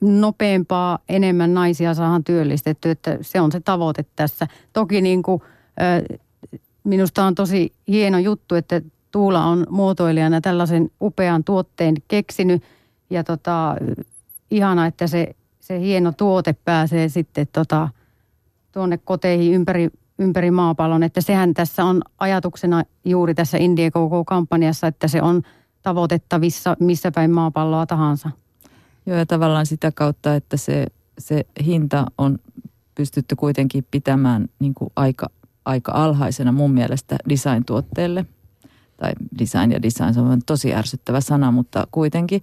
nopeampaa 0.00 0.98
enemmän 1.08 1.54
naisia 1.54 1.94
saadaan 1.94 2.24
työllistettyä. 2.24 2.92
Että 2.92 3.18
se 3.20 3.40
on 3.40 3.52
se 3.52 3.60
tavoite 3.60 4.04
tässä. 4.16 4.46
Toki 4.72 5.00
niin 5.00 5.22
kuin, 5.22 5.42
minusta 6.84 7.24
on 7.24 7.34
tosi 7.34 7.72
hieno 7.88 8.18
juttu, 8.18 8.54
että 8.54 8.82
Tuula 9.10 9.44
on 9.44 9.66
muotoilijana 9.70 10.40
tällaisen 10.40 10.90
upean 11.00 11.44
tuotteen 11.44 11.94
keksinyt 12.08 12.62
ja 13.10 13.24
tota, 13.24 13.76
ihana, 14.50 14.86
että 14.86 15.06
se, 15.06 15.34
se 15.60 15.80
hieno 15.80 16.12
tuote 16.12 16.52
pääsee 16.64 17.08
sitten 17.08 17.46
tota, 17.52 17.88
tuonne 18.72 18.98
koteihin 18.98 19.54
ympäri, 19.54 19.88
ympäri 20.18 20.50
maapallon. 20.50 21.02
Että 21.02 21.20
sehän 21.20 21.54
tässä 21.54 21.84
on 21.84 22.02
ajatuksena 22.18 22.82
juuri 23.04 23.34
tässä 23.34 23.58
Indiegogo-kampanjassa, 23.58 24.86
että 24.86 25.08
se 25.08 25.22
on 25.22 25.42
tavoitettavissa 25.82 26.76
missä 26.80 27.10
päin 27.10 27.30
maapalloa 27.30 27.86
tahansa. 27.86 28.30
Joo 29.06 29.16
ja 29.16 29.26
tavallaan 29.26 29.66
sitä 29.66 29.92
kautta, 29.92 30.34
että 30.34 30.56
se, 30.56 30.86
se 31.18 31.44
hinta 31.64 32.06
on 32.18 32.38
pystytty 32.94 33.36
kuitenkin 33.36 33.86
pitämään 33.90 34.48
niin 34.58 34.74
kuin 34.74 34.90
aika, 34.96 35.26
aika 35.64 35.92
alhaisena 35.92 36.52
mun 36.52 36.70
mielestä 36.70 37.16
design-tuotteelle. 37.28 38.26
Tai 39.00 39.12
design 39.38 39.72
ja 39.72 39.82
design, 39.82 40.14
se 40.14 40.20
on 40.20 40.40
tosi 40.46 40.74
ärsyttävä 40.74 41.20
sana, 41.20 41.50
mutta 41.50 41.86
kuitenkin. 41.90 42.40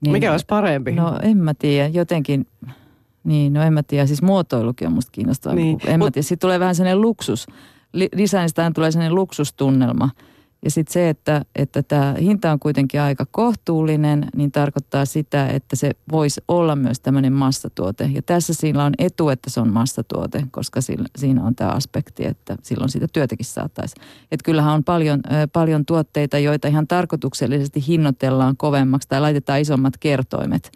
Niin, 0.00 0.12
Mikä 0.12 0.32
olisi 0.32 0.46
parempi? 0.48 0.92
No 0.92 1.18
en 1.22 1.36
mä 1.36 1.54
tiedä, 1.54 1.88
jotenkin, 1.88 2.46
niin 3.24 3.52
no 3.52 3.62
en 3.62 3.72
mä 3.72 3.82
tiedä, 3.82 4.06
siis 4.06 4.22
muotoilukin 4.22 4.86
on 4.86 4.94
musta 4.94 5.12
kiinnostavaa. 5.12 5.56
Niin. 5.56 5.78
En 5.86 5.98
Mut, 6.00 6.06
mä 6.06 6.10
tiedä, 6.10 6.22
sitten 6.22 6.38
tulee 6.38 6.60
vähän 6.60 6.74
sellainen 6.74 7.00
luksus, 7.00 7.46
designista 8.18 8.70
tulee 8.74 8.90
sellainen 8.90 9.14
luksustunnelma– 9.14 10.10
ja 10.64 10.70
sitten 10.70 10.92
se, 10.92 11.08
että, 11.08 11.44
että 11.54 11.82
tämä 11.82 12.14
hinta 12.20 12.52
on 12.52 12.58
kuitenkin 12.58 13.00
aika 13.00 13.26
kohtuullinen, 13.30 14.26
niin 14.36 14.52
tarkoittaa 14.52 15.04
sitä, 15.04 15.48
että 15.48 15.76
se 15.76 15.90
voisi 16.12 16.40
olla 16.48 16.76
myös 16.76 17.00
tämmöinen 17.00 17.32
massatuote. 17.32 18.10
Ja 18.14 18.22
tässä 18.22 18.54
sillä 18.54 18.84
on 18.84 18.92
etu, 18.98 19.28
että 19.28 19.50
se 19.50 19.60
on 19.60 19.72
massatuote, 19.72 20.44
koska 20.50 20.80
siinä 21.16 21.44
on 21.44 21.54
tämä 21.54 21.70
aspekti, 21.70 22.26
että 22.26 22.56
silloin 22.62 22.90
siitä 22.90 23.06
työtäkin 23.12 23.46
saataisiin. 23.46 24.04
Että 24.32 24.44
kyllähän 24.44 24.74
on 24.74 24.84
paljon, 24.84 25.20
paljon 25.52 25.86
tuotteita, 25.86 26.38
joita 26.38 26.68
ihan 26.68 26.86
tarkoituksellisesti 26.86 27.86
hinnoitellaan 27.86 28.56
kovemmaksi 28.56 29.08
tai 29.08 29.20
laitetaan 29.20 29.60
isommat 29.60 29.98
kertoimet. 29.98 30.72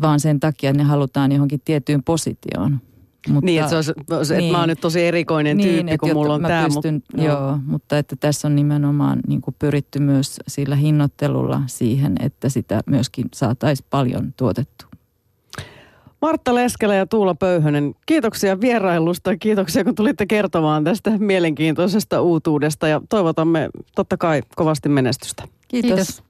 Vaan 0.00 0.20
sen 0.20 0.40
takia, 0.40 0.70
että 0.70 0.82
ne 0.82 0.88
halutaan 0.88 1.32
johonkin 1.32 1.60
tiettyyn 1.64 2.02
positioon. 2.02 2.80
Mutta, 3.28 3.46
niin, 3.46 3.60
että, 3.60 3.70
se 3.70 3.76
olisi, 3.76 3.92
niin, 4.34 4.44
että 4.44 4.52
mä 4.52 4.60
oon 4.60 4.68
nyt 4.68 4.80
tosi 4.80 5.06
erikoinen 5.06 5.56
niin, 5.56 5.86
tyyppi, 5.86 5.98
kun 5.98 6.12
mulla 6.12 6.34
on 6.34 6.42
tämä. 6.42 6.64
Pystyn, 6.64 6.94
mutta, 6.94 7.22
joo. 7.22 7.40
joo, 7.40 7.58
mutta 7.66 7.98
että 7.98 8.16
tässä 8.16 8.48
on 8.48 8.56
nimenomaan 8.56 9.20
niin 9.28 9.40
kuin 9.40 9.54
pyritty 9.58 9.98
myös 9.98 10.40
sillä 10.48 10.76
hinnoittelulla 10.76 11.62
siihen, 11.66 12.14
että 12.20 12.48
sitä 12.48 12.80
myöskin 12.86 13.28
saataisiin 13.34 13.86
paljon 13.90 14.34
tuotettu. 14.36 14.84
Martta 16.22 16.54
Leskelä 16.54 16.94
ja 16.94 17.06
Tuula 17.06 17.34
Pöyhönen, 17.34 17.94
kiitoksia 18.06 18.60
vierailusta. 18.60 19.36
Kiitoksia, 19.36 19.84
kun 19.84 19.94
tulitte 19.94 20.26
kertomaan 20.26 20.84
tästä 20.84 21.10
mielenkiintoisesta 21.18 22.20
uutuudesta 22.20 22.88
ja 22.88 23.00
toivotamme 23.08 23.68
totta 23.94 24.16
kai 24.16 24.42
kovasti 24.56 24.88
menestystä. 24.88 25.42
Kiitos. 25.68 25.90
Kiitos. 25.90 26.29